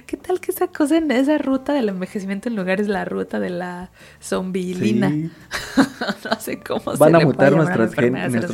[0.05, 3.39] ¿Qué tal que esa cosa en esa ruta del envejecimiento en lugar es la ruta
[3.39, 5.09] de la zombilina?
[5.79, 7.93] no sé cómo Van a mutar nuestros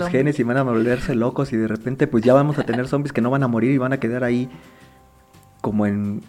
[0.10, 3.12] genes y van a volverse locos y de repente pues ya vamos a tener zombies
[3.12, 4.50] que no van a morir y van a quedar ahí
[5.62, 6.22] como en,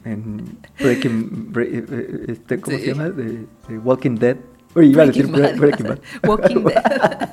[0.80, 1.52] Breaking...
[1.56, 3.10] Eh, eh, este, ¿Cómo se llama?
[3.10, 3.46] De,
[3.82, 4.36] Walking Dead.
[4.76, 5.98] Uy, iba a decir Breaking Bad.
[6.22, 7.30] Walking Dead.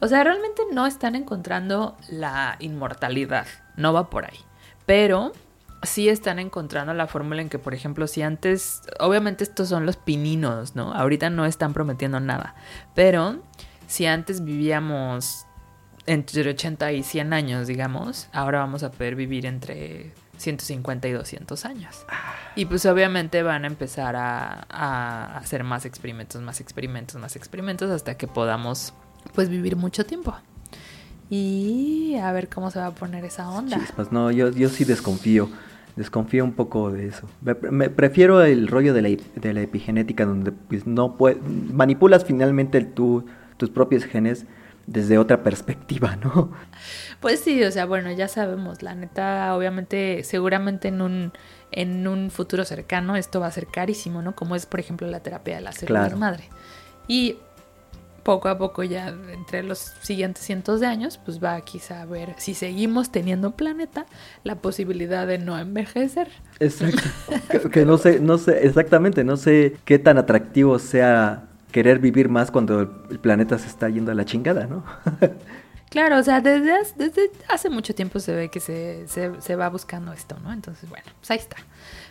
[0.00, 4.38] O sea, realmente no están encontrando la inmortalidad, no va por ahí.
[4.86, 5.32] Pero
[5.82, 9.96] sí están encontrando la fórmula en que, por ejemplo, si antes, obviamente estos son los
[9.96, 10.92] pininos, ¿no?
[10.92, 12.54] Ahorita no están prometiendo nada,
[12.94, 13.42] pero
[13.86, 15.46] si antes vivíamos
[16.06, 21.64] entre 80 y 100 años, digamos, ahora vamos a poder vivir entre 150 y 200
[21.64, 22.04] años.
[22.56, 28.16] Y pues obviamente van a empezar a hacer más experimentos, más experimentos, más experimentos hasta
[28.16, 28.92] que podamos
[29.34, 30.34] pues vivir mucho tiempo.
[31.28, 33.78] Y a ver cómo se va a poner esa onda.
[33.78, 35.48] Chispas, no, yo, yo sí desconfío.
[35.96, 37.28] Desconfío un poco de eso.
[37.40, 41.16] Me, prefiero el rollo de la, de la epigenética donde pues, no
[41.72, 44.46] manipulas finalmente tus propios genes
[44.86, 46.52] desde otra perspectiva, ¿no?
[47.20, 51.32] Pues sí, o sea, bueno, ya sabemos, la neta, obviamente, seguramente en un,
[51.70, 54.34] en un futuro cercano esto va a ser carísimo, ¿no?
[54.34, 56.48] Como es, por ejemplo, la terapia de la células madre.
[57.06, 57.36] Y
[58.22, 62.34] poco a poco ya entre los siguientes cientos de años, pues va quizá a ver
[62.38, 64.06] si seguimos teniendo planeta
[64.44, 66.28] la posibilidad de no envejecer.
[66.58, 67.70] Exacto.
[67.70, 72.50] que, no sé, no sé, exactamente, no sé qué tan atractivo sea querer vivir más
[72.50, 74.84] cuando el planeta se está yendo a la chingada, ¿no?
[75.90, 79.68] Claro, o sea, desde, desde hace mucho tiempo se ve que se, se, se, va
[79.68, 80.52] buscando esto, ¿no?
[80.52, 81.56] Entonces, bueno, pues ahí está.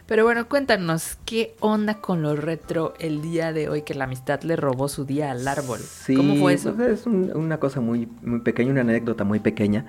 [0.10, 4.41] Pero bueno, cuéntanos, ¿qué onda con lo retro el día de hoy que la amistad
[4.41, 5.78] le robó su día al árbol?
[5.80, 6.74] Sí, ¿Cómo fue eso?
[6.74, 9.86] pues, es un- una cosa muy, muy pequeña, una anécdota muy pequeña.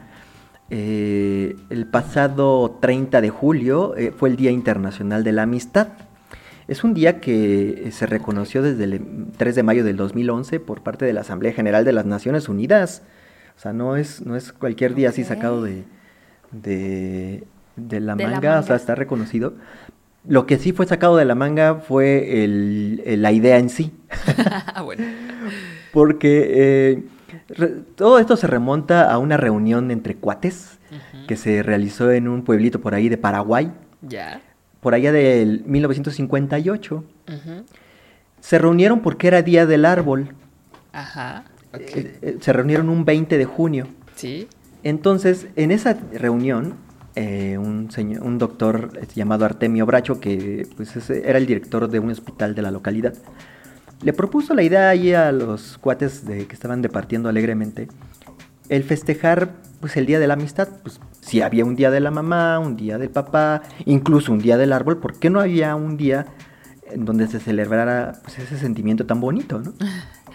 [0.68, 5.88] Eh, el pasado 30 de julio eh, fue el Día Internacional de la Amistad.
[6.68, 9.00] Es un día que eh, se reconoció desde el
[9.38, 13.02] 3 de mayo del 2011 por parte de la Asamblea General de las Naciones Unidas.
[13.56, 15.82] O sea, no es, no es cualquier día así sacado de,
[16.52, 17.44] de,
[17.76, 19.54] de la De la manga, o sea, está reconocido.
[20.26, 23.92] Lo que sí fue sacado de la manga fue el- el- la idea en sí.
[24.74, 25.04] Ah, bueno.
[25.92, 27.02] Porque eh,
[27.48, 30.78] re- todo esto se remonta a una reunión entre cuates
[31.28, 33.70] que se realizó en un pueblito por ahí de Paraguay,
[34.02, 34.40] Ya.
[34.80, 36.96] por allá del 1958.
[37.28, 37.64] Ujú.
[38.40, 40.34] Se reunieron porque era Día del Árbol.
[40.92, 41.44] Ajá.
[41.74, 43.86] Eh, eh, se reunieron un 20 de junio.
[44.16, 44.48] Sí.
[44.82, 46.74] Entonces, en esa reunión,
[47.16, 51.98] eh, un, señor, un doctor eh, llamado Artemio Bracho, que pues, era el director de
[51.98, 53.14] un hospital de la localidad,
[54.02, 57.88] le propuso la idea ahí a los cuates de, que estaban departiendo alegremente,
[58.68, 59.50] el festejar
[59.80, 60.68] pues, el Día de la Amistad.
[60.82, 64.56] Pues, si había un Día de la Mamá, un Día del Papá, incluso un Día
[64.56, 66.26] del Árbol, ¿por qué no había un día
[66.90, 69.72] en donde se celebrara pues, ese sentimiento tan bonito, ¿no?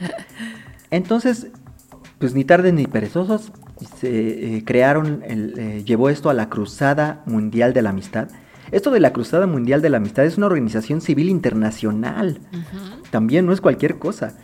[0.91, 1.47] Entonces,
[2.19, 3.51] pues ni tarde ni perezosos,
[3.99, 8.29] se eh, crearon, el, eh, llevó esto a la Cruzada Mundial de la Amistad.
[8.71, 12.39] Esto de la Cruzada Mundial de la Amistad es una organización civil internacional.
[13.11, 14.35] También no es cualquier cosa.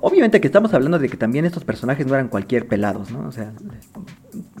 [0.00, 3.28] Obviamente que estamos hablando de que también estos personajes no eran cualquier pelados, ¿no?
[3.28, 3.52] O sea,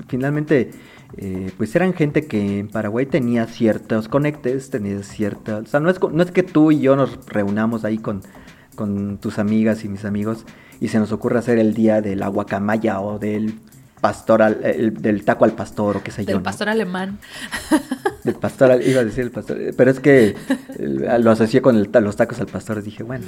[0.06, 0.70] finalmente,
[1.16, 5.64] eh, pues eran gente que en Paraguay tenía ciertos conectes, tenía ciertas...
[5.64, 8.20] O sea, no es, no es que tú y yo nos reunamos ahí con,
[8.74, 10.44] con tus amigas y mis amigos
[10.80, 13.54] y se nos ocurra hacer el día de la guacamaya o del
[14.00, 16.28] pastor al- el- del taco al pastor o qué sé yo.
[16.28, 16.42] Del ¿no?
[16.42, 17.18] pastor alemán.
[18.24, 20.36] Del pastor, al- iba a decir el pastor, pero es que
[20.78, 23.24] lo asocié con el los tacos al pastor, dije, bueno.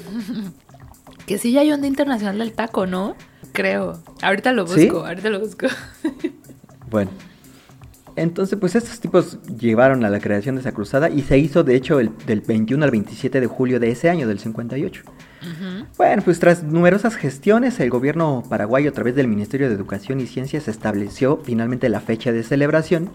[1.27, 3.15] Que sí ya hay un día internacional del taco, ¿no?
[3.53, 4.01] Creo.
[4.23, 4.89] Ahorita lo busco, ¿Sí?
[4.89, 5.67] ahorita lo busco.
[6.91, 7.11] Bueno.
[8.17, 11.77] Entonces, pues estos tipos llevaron a la creación de esa cruzada y se hizo, de
[11.77, 15.03] hecho, el, del 21 al 27 de julio de ese año, del 58.
[15.97, 20.27] Bueno, pues tras numerosas gestiones, el gobierno paraguayo, a través del Ministerio de Educación y
[20.27, 23.11] Ciencias, estableció finalmente la fecha de celebración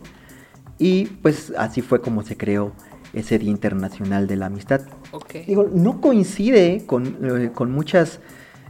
[0.77, 2.73] y pues así fue como se creó
[3.13, 4.81] ese Día Internacional de la Amistad.
[5.11, 5.35] Ok.
[5.47, 8.19] Digo, no coincide con, eh, con muchas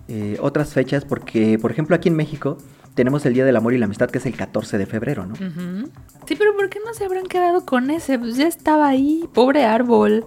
[0.07, 2.57] eh, otras fechas porque, por ejemplo, aquí en México
[2.93, 5.35] tenemos el Día del Amor y la Amistad que es el 14 de febrero, ¿no?
[5.35, 8.17] Sí, pero ¿por qué no se habrán quedado con ese?
[8.19, 10.25] Pues ya estaba ahí, pobre árbol.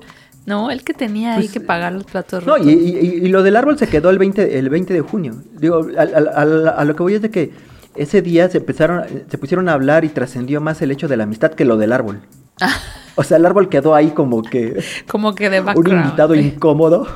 [0.49, 2.66] No, el que tenía ahí Pues, que pagar los platos No, rotos.
[2.66, 5.34] y, y- y lo del árbol se quedó el 20, el 20 de junio.
[5.61, 7.53] Digo, a, a- a- a lo que voy es de que
[7.94, 11.24] ese día se empezaron, se pusieron a hablar y trascendió más el hecho de la
[11.24, 12.20] amistad que lo del árbol.
[13.16, 17.07] O sea, el árbol quedó ahí como que Como que de un invitado incómodo.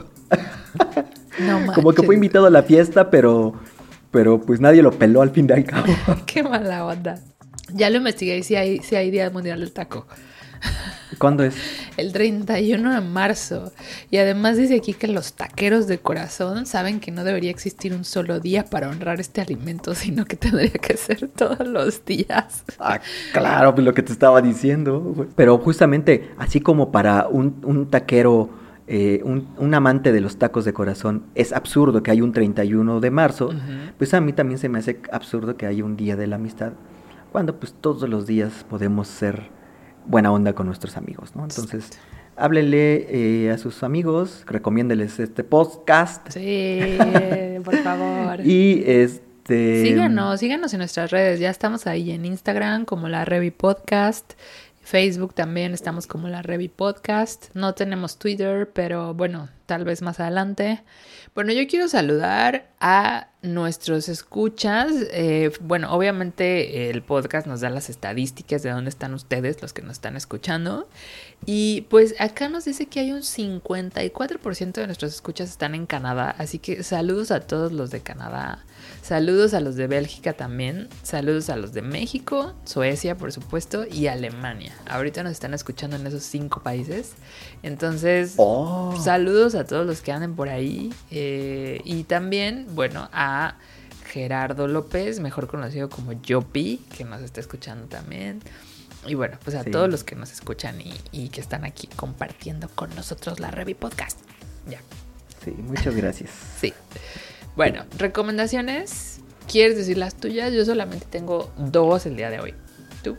[1.39, 3.55] No Como que fue invitado a la fiesta, pero,
[4.11, 5.87] pero pues nadie lo peló al fin y al cabo.
[6.27, 7.19] Qué mala onda.
[7.73, 10.07] Ya lo investigué y sí hay, sí hay Día Mundial del Taco.
[11.19, 11.57] ¿Cuándo es?
[11.97, 13.73] El 31 de marzo.
[14.11, 18.05] Y además dice aquí que los taqueros de corazón saben que no debería existir un
[18.05, 22.65] solo día para honrar este alimento, sino que tendría que ser todos los días.
[22.79, 23.01] Ah,
[23.33, 25.29] claro, pues lo que te estaba diciendo.
[25.37, 28.51] Pero justamente, así como para un, un taquero,
[28.87, 33.01] eh, un, un amante de los tacos de corazón, es absurdo que haya un 31
[33.01, 33.51] de marzo,
[33.99, 36.73] pues a mí también se me hace absurdo que haya un día de la amistad,
[37.31, 39.62] cuando pues todos los días podemos ser
[40.07, 41.45] buena onda con nuestros amigos, ¿no?
[41.45, 41.91] Entonces,
[42.37, 46.99] háblele eh, a sus amigos, recomiéndeles este podcast Sí,
[47.65, 48.41] por favor.
[48.45, 49.83] y este...
[49.85, 51.41] Síganos, síganos en nuestras redes.
[51.41, 54.35] Ya estamos ahí en Instagram como la Revi Podcast.
[54.83, 57.47] Facebook también estamos como la Revi Podcast.
[57.55, 60.83] No tenemos Twitter, pero bueno, tal vez más adelante.
[61.35, 64.93] Bueno, yo quiero saludar a nuestros escuchas.
[65.11, 69.83] Eh, bueno, obviamente el podcast nos da las estadísticas de dónde están ustedes, los que
[69.83, 70.89] nos están escuchando.
[71.45, 76.35] Y pues acá nos dice que hay un 54% de nuestros escuchas están en Canadá.
[76.39, 78.65] Así que saludos a todos los de Canadá.
[79.03, 80.89] Saludos a los de Bélgica también.
[81.03, 84.73] Saludos a los de México, Suecia, por supuesto, y Alemania.
[84.89, 87.13] Ahorita nos están escuchando en esos cinco países.
[87.65, 88.95] Entonces, Oh.
[89.03, 90.93] saludos a todos los que anden por ahí.
[91.11, 93.57] eh, y también, bueno, a
[94.07, 98.41] Gerardo López, mejor conocido como Yopi, que nos está escuchando también.
[99.07, 99.71] Y bueno, pues a Sí.
[99.71, 103.75] todos los que nos escuchan y, y que están aquí compartiendo con nosotros la Revi
[103.75, 104.19] Podcast.
[104.69, 104.81] Ya.
[105.45, 106.31] Sí, muchas gracias.
[106.61, 106.73] Sí.
[107.57, 109.21] Bueno, recomendaciones.
[109.51, 110.53] ¿Quieres decir las tuyas?
[110.53, 112.55] Yo solamente tengo dos el día de hoy.
[113.03, 113.17] ¿Tú?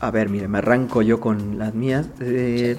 [0.00, 2.06] A ver, mire, me arranco yo con las mías.
[2.20, 2.76] Eh,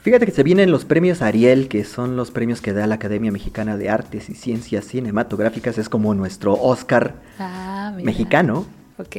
[0.00, 3.32] Fíjate que se vienen los premios Ariel, que son los premios que da la Academia
[3.32, 5.78] Mexicana de Artes y Ciencias Cinematográficas.
[5.78, 8.66] Es como nuestro Oscar Ah, mexicano.
[8.98, 9.16] Ok.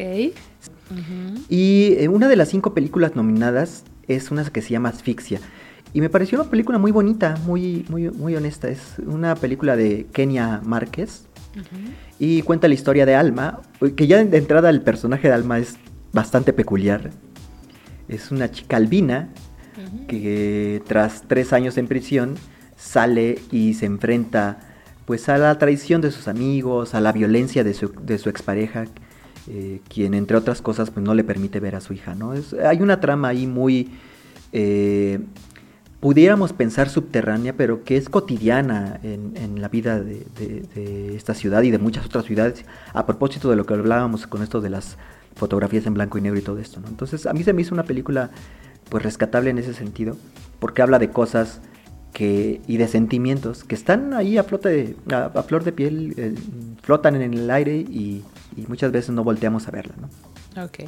[1.49, 5.39] Y eh, una de las cinco películas nominadas es una que se llama Asfixia.
[5.93, 8.69] Y me pareció una película muy bonita, muy, muy, muy honesta.
[8.69, 11.25] Es una película de Kenia Márquez.
[12.19, 13.61] Y cuenta la historia de Alma,
[13.95, 15.77] que ya de entrada el personaje de Alma es
[16.13, 17.09] bastante peculiar.
[18.07, 19.29] Es una chica albina
[20.07, 22.35] que tras tres años en prisión
[22.75, 24.59] sale y se enfrenta
[25.05, 28.85] pues a la traición de sus amigos, a la violencia de su, de su expareja,
[29.49, 32.33] eh, quien entre otras cosas pues no le permite ver a su hija, ¿no?
[32.33, 33.89] Es- hay una trama ahí muy,
[34.53, 35.19] eh,
[35.99, 41.79] pudiéramos pensar subterránea, pero que es cotidiana en, la vida de esta ciudad y de
[41.79, 44.97] muchas otras ciudades, a propósito de lo que hablábamos con esto de las
[45.35, 46.87] fotografías en blanco y negro y todo esto, ¿no?
[46.87, 48.29] Entonces a mí se me hizo una película
[48.89, 50.17] pues rescatable en ese sentido,
[50.59, 51.61] porque habla de cosas
[52.13, 56.33] que, y de sentimientos que están ahí a, flote, a, a flor de piel, eh,
[56.81, 58.23] flotan en el aire y,
[58.57, 60.63] y muchas veces no volteamos a verla, ¿no?
[60.63, 60.79] Ok.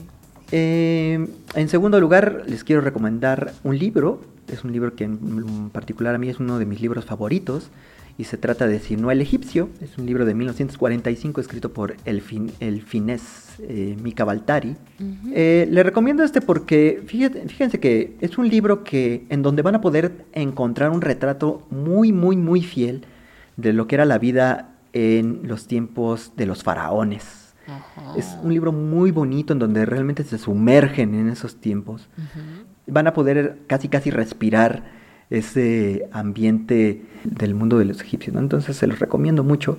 [0.51, 4.22] Eh, en segundo lugar, les quiero recomendar un libro.
[4.51, 7.70] Es un libro que en particular a mí es uno de mis libros favoritos.
[8.17, 9.70] Y se trata de Sino el Egipcio.
[9.80, 13.22] Es un libro de 1945 escrito por el, fin, el finés
[13.59, 14.76] eh, Mika Baltari.
[15.34, 19.76] Eh, le recomiendo este porque fíjate- fíjense que es un libro que en donde van
[19.76, 23.05] a poder encontrar un retrato muy, muy, muy fiel
[23.55, 27.49] de lo que era la vida en los tiempos de los faraones.
[27.70, 28.17] Ajá.
[28.17, 32.07] Es un libro muy bonito en donde realmente se sumergen en esos tiempos.
[32.88, 34.84] Van a poder casi casi respirar
[35.30, 38.34] ese ambiente del mundo de los egipcios.
[38.34, 38.41] ¿no?
[38.41, 39.78] Entonces se los recomiendo mucho.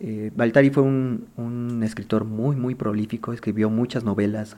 [0.00, 3.32] Eh, Baltari fue un, un escritor muy, muy prolífico.
[3.32, 4.56] Escribió muchas novelas,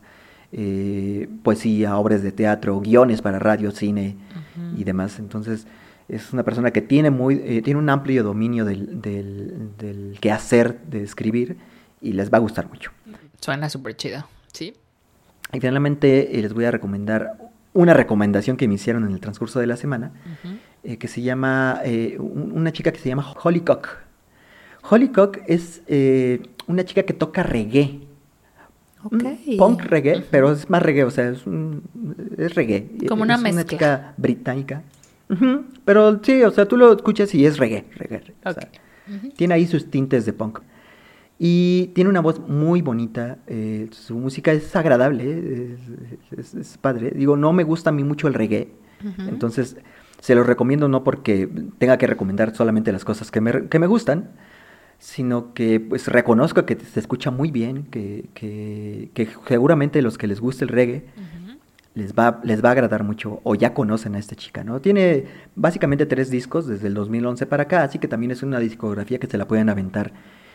[0.52, 4.16] eh, poesía, obras de teatro, guiones para radio, cine
[4.76, 5.18] y demás.
[5.18, 5.66] Entonces
[6.08, 10.80] es una persona que tiene, muy, eh, tiene un amplio dominio del, del, del quehacer
[10.90, 11.56] de escribir
[12.01, 12.90] y les va a gustar mucho.
[13.40, 14.26] Suena súper chido.
[14.53, 14.74] ¿Sí?
[15.53, 17.36] Y finalmente eh, les voy a recomendar
[17.72, 20.12] una recomendación que me hicieron en el transcurso de la semana,
[20.82, 23.88] eh, que se llama, eh, un- una chica que se llama Holly Cock.
[24.88, 25.82] Holly Cock es
[26.66, 28.01] una chica que toca reggae.
[29.03, 31.82] Un Punk reggae, pero es más reggae, o sea, es, un,
[32.36, 32.86] es reggae.
[33.09, 33.61] Como una es mezcla.
[33.62, 34.82] una chica británica.
[35.84, 37.84] Pero sí, o sea, tú lo escuchas y es reggae.
[37.96, 38.68] reggae o sea,
[39.36, 40.61] tiene ahí sus tintes de punk.
[41.43, 43.38] Y tiene una voz muy bonita.
[43.47, 45.24] eh, su música es agradable.
[45.26, 45.76] eh,
[46.36, 47.12] Es, es- es padre.
[47.16, 48.68] Digo, no me gusta a mí mucho el reggae.
[49.26, 49.78] Entonces,
[50.20, 53.86] se los recomiendo no porque tenga que recomendar solamente las cosas que me, que me
[53.86, 54.32] gustan,
[54.99, 60.26] sino que pues reconozco que se escucha muy bien, que, que, que seguramente los que
[60.26, 61.07] les guste el reggae
[61.95, 64.80] les va, les va a agradar mucho o ya conocen a esta chica, ¿no?
[64.80, 65.24] Tiene
[65.57, 69.26] básicamente tres discos desde el 2011 para acá, así que también es una discografía que
[69.26, 70.12] se la pueden aventar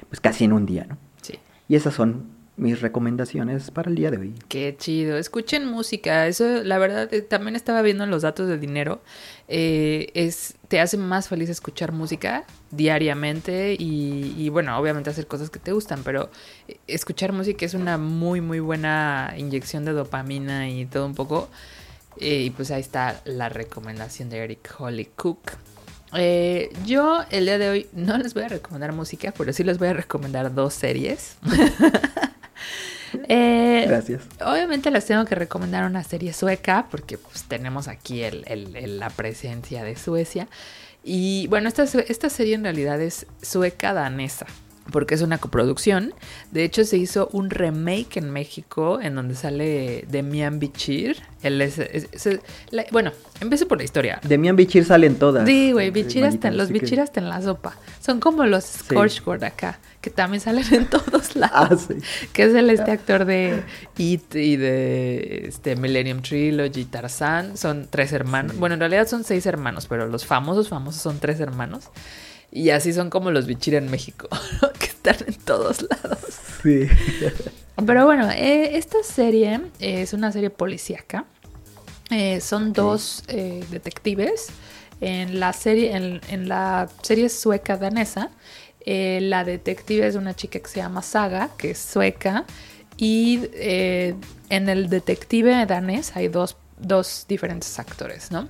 [0.09, 0.97] pues casi en un día, ¿no?
[1.21, 1.39] Sí.
[1.67, 4.33] Y esas son mis recomendaciones para el día de hoy.
[4.47, 5.17] Qué chido.
[5.17, 6.27] Escuchen música.
[6.27, 9.01] Eso, la verdad, eh, también estaba viendo en los datos de dinero.
[9.47, 15.49] Eh, es, te hace más feliz escuchar música diariamente y, y, bueno, obviamente hacer cosas
[15.49, 16.29] que te gustan, pero
[16.67, 21.49] eh, escuchar música es una muy, muy buena inyección de dopamina y todo un poco.
[22.17, 25.51] Eh, y pues ahí está la recomendación de Eric Holly Cook.
[26.17, 29.77] Eh, yo el día de hoy no les voy a recomendar música, pero sí les
[29.77, 31.35] voy a recomendar dos series.
[33.29, 34.23] Eh, Gracias.
[34.45, 38.99] Obviamente les tengo que recomendar una serie sueca porque pues tenemos aquí el- el- el-
[38.99, 40.49] la presencia de Suecia.
[41.01, 44.47] Y bueno, esta, esta serie en realidad es sueca-danesa
[44.91, 46.13] porque es una coproducción.
[46.51, 51.17] De hecho se hizo un remake en México en donde sale Demian Bichir.
[51.41, 52.39] Él es, es- es-
[52.71, 54.19] la- bueno, empiezo por la historia.
[54.23, 55.47] Demian Bichir salen todas.
[55.47, 57.75] Sí, güey, Bichir hasta, los así que- Bichir hasta en la sopa.
[58.03, 61.85] Son como los Skarsgård acá, que también salen en todos lados.
[61.89, 62.27] Ah, sí.
[62.33, 63.63] Que es el este actor de
[63.97, 67.57] It y de este Millennium Trilogy, Tarzan.
[67.57, 68.53] Son tres hermanos.
[68.53, 68.57] Sí.
[68.59, 71.89] Bueno, en realidad son seis hermanos, pero los famosos, famosos son tres hermanos.
[72.55, 74.29] Y así son como los Bichir en México,
[74.61, 74.71] ¿no?
[74.71, 76.19] que están en todos lados.
[76.63, 76.87] Sí.
[77.85, 81.25] Pero bueno, eh, esta serie es una serie policíaca.
[82.09, 84.47] Eh, son dos eh, detectives.
[85.01, 88.31] En la serie, en, en la serie sueca danesa,
[88.85, 92.45] eh, la detective es una chica que se llama Saga, que es sueca.
[92.95, 94.15] Y eh,
[94.49, 98.47] en el detective danés hay dos, dos diferentes actores, ¿no?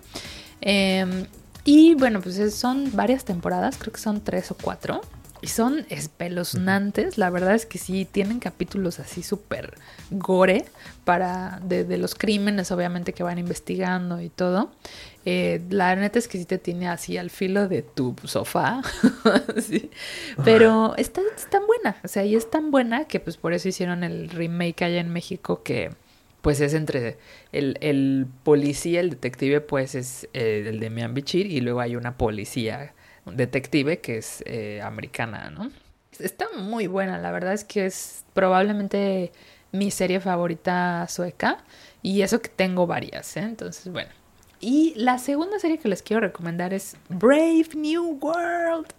[1.65, 5.01] Y bueno, pues es- son varias temporadas, creo que son tres o cuatro.
[5.41, 7.17] Y son espeluznantes.
[7.19, 9.75] La verdad es que sí, tienen capítulos así súper
[10.09, 10.65] gore
[11.03, 14.71] para de, de los crímenes, obviamente, que van investigando y todo.
[15.25, 18.81] Eh, la neta es que sí te tiene así al filo de tu sofá.
[19.61, 19.91] sí.
[20.43, 21.97] Pero está, tan buena.
[22.03, 25.09] O sea, y es tan buena que pues por eso hicieron el remake allá en
[25.11, 25.91] México que
[26.45, 27.17] pues es entre
[27.53, 31.95] el, el policía, el detective, pues es eh, el de Mian Bichir y luego hay
[31.95, 32.93] una policía
[33.25, 35.71] detective que es eh, americana, ¿no?
[36.19, 39.31] Está muy buena, la verdad es que es probablemente
[39.71, 41.63] mi serie favorita sueca
[42.03, 43.39] y eso que tengo varias, ¿eh?
[43.39, 44.11] Entonces, bueno.
[44.59, 48.93] Y la segunda serie que les quiero recomendar es Brave New World,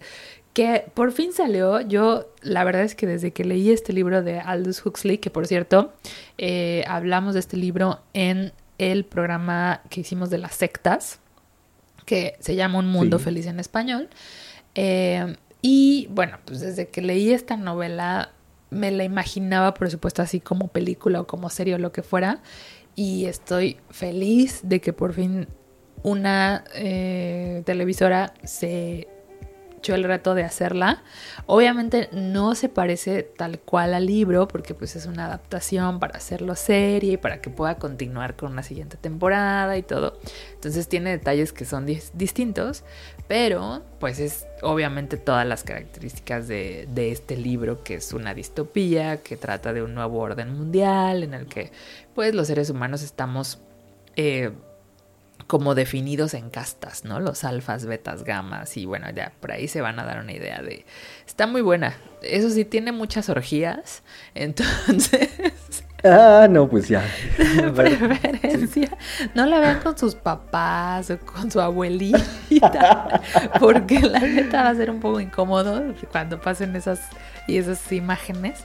[0.57, 1.81] que por fin salió.
[1.81, 5.45] Yo, la verdad es que desde que leí este libro de Aldous Huxley, que por
[5.45, 5.93] cierto,
[6.39, 11.19] eh, hablamos de este libro en el programa que hicimos de las sectas,
[12.05, 14.09] que se llama Un Mundo Feliz en español.
[14.73, 18.31] Eh, y bueno, pues desde que leí esta novela
[18.71, 22.41] me la imaginaba, por supuesto, así como película o como serie o lo que fuera.
[22.95, 25.47] Y estoy feliz de que por fin
[26.01, 29.07] una eh, televisora se
[29.85, 31.03] el reto de hacerla.
[31.45, 36.55] Obviamente no se parece tal cual al libro porque pues es una adaptación para hacerlo
[36.55, 40.19] serie y para que pueda continuar con una siguiente temporada y todo.
[40.53, 42.83] Entonces tiene detalles que son distintos,
[43.27, 49.21] pero pues es obviamente todas las características de, de, este libro que es una distopía,
[49.21, 51.71] que trata de un nuevo orden mundial en el que
[52.13, 53.59] pues los seres humanos estamos...
[54.15, 54.51] Eh,
[55.47, 57.19] como definidos en castas, ¿no?
[57.21, 60.61] Los alfas, betas, gamas y bueno, ya por ahí se van a dar una idea
[60.61, 60.85] de...
[61.25, 61.95] Está muy buena.
[62.21, 64.03] Eso sí, tiene muchas orgías,
[64.35, 65.29] entonces...
[66.03, 67.03] Ah, no, pues ya.
[67.75, 68.95] preferencia.
[69.33, 73.21] No la vean con sus papás o con su abuelita,
[73.59, 76.99] porque la neta va a ser un poco incómodo cuando pasen esas
[77.47, 78.59] y esas imágenes.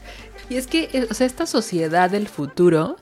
[0.51, 2.97] Y es que, eh, o sea, esta sociedad del futuro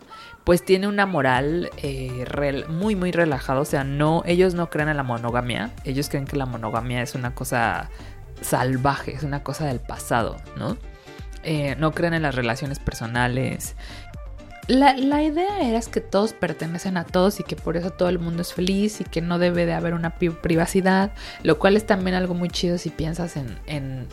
[0.51, 4.97] pues tiene una moral eh, muy muy relajada, o sea, no, ellos no creen en
[4.97, 7.89] la monogamia, ellos creen que la monogamia es una cosa
[8.41, 10.77] salvaje, es una cosa del pasado, ¿no?
[11.45, 13.77] Eh, no creen en las relaciones personales.
[14.67, 18.19] La, la, idea era que todos pertenecen a todos y que por eso todo el
[18.19, 21.13] mundo es feliz y que no debe de haber una privacidad,
[21.45, 24.09] lo cual es también algo muy chido si piensas en, en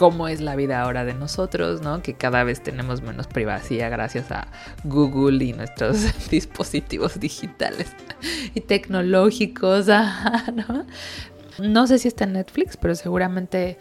[0.00, 2.00] cómo es la vida ahora de nosotros, ¿no?
[2.00, 4.48] Que cada vez tenemos menos privacidad gracias a
[4.82, 7.92] Google y nuestros dispositivos digitales
[8.54, 9.88] y tecnológicos,
[10.54, 10.86] ¿no?
[11.58, 13.76] No sé si está en Netflix, pero seguramente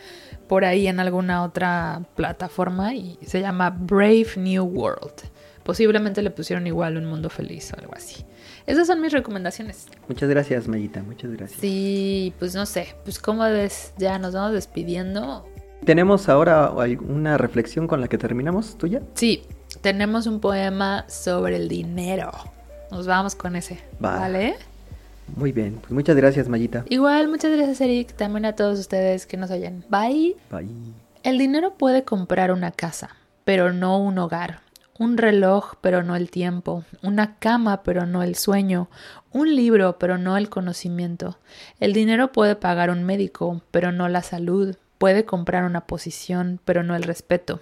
[0.49, 5.21] por ahí en alguna otra plataforma y se llama Brave New World.
[5.63, 8.25] Posiblemente le pusieron igual un mundo feliz o algo así.
[8.65, 9.87] Esas son mis recomendaciones.
[10.09, 11.61] Muchas gracias, Mayita, muchas gracias.
[11.61, 15.47] Sí, pues no sé, pues como ves, ya nos vamos despidiendo.
[15.89, 19.01] ¿Tenemos ahora alguna reflexión con la que terminamos tuya?
[19.15, 19.41] Sí,
[19.81, 22.29] tenemos un poema sobre el dinero.
[22.91, 23.79] Nos vamos con ese.
[23.99, 24.55] ¿Vale?
[25.35, 26.85] Muy bien, pues muchas gracias, Mayita.
[26.89, 28.13] Igual, muchas gracias, Eric.
[28.13, 29.83] También a todos ustedes que nos oyen.
[29.89, 30.35] Bye.
[30.51, 30.69] Bye.
[31.23, 34.59] El dinero puede comprar una casa, pero no un hogar.
[34.99, 36.83] Un reloj, pero no el tiempo.
[37.01, 38.91] Una cama, pero no el sueño.
[39.31, 41.39] Un libro, pero no el conocimiento.
[41.79, 44.75] El dinero puede pagar un médico, pero no la salud.
[44.99, 47.61] Puede comprar una posición, pero no el respeto.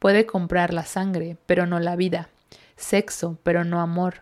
[0.00, 2.28] Puede comprar la sangre, pero no la vida.
[2.76, 4.16] Sexo, pero no amor.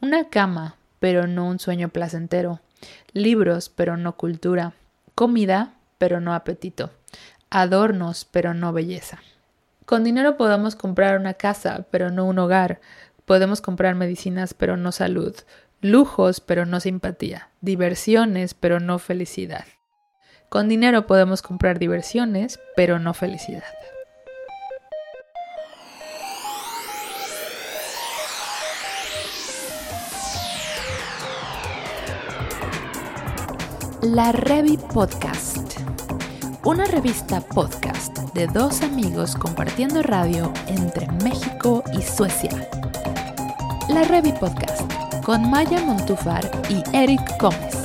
[0.00, 2.60] Una cama, pero no un sueño placentero.
[3.12, 4.74] Libros, pero no cultura.
[5.14, 6.90] Comida, pero no apetito.
[7.48, 9.20] Adornos, pero no belleza.
[9.86, 12.80] Con dinero podemos comprar una casa, pero no un hogar.
[13.24, 15.36] Podemos comprar medicinas, pero no salud.
[15.80, 17.50] Lujos, pero no simpatía.
[17.60, 19.64] Diversiones, pero no felicidad.
[20.54, 23.64] Con dinero podemos comprar diversiones, pero no felicidad.
[34.00, 35.80] La Revi Podcast.
[36.62, 42.68] Una revista podcast de dos amigos compartiendo radio entre México y Suecia.
[43.88, 44.88] La Revi Podcast
[45.24, 47.83] con Maya Montufar y Eric Gómez.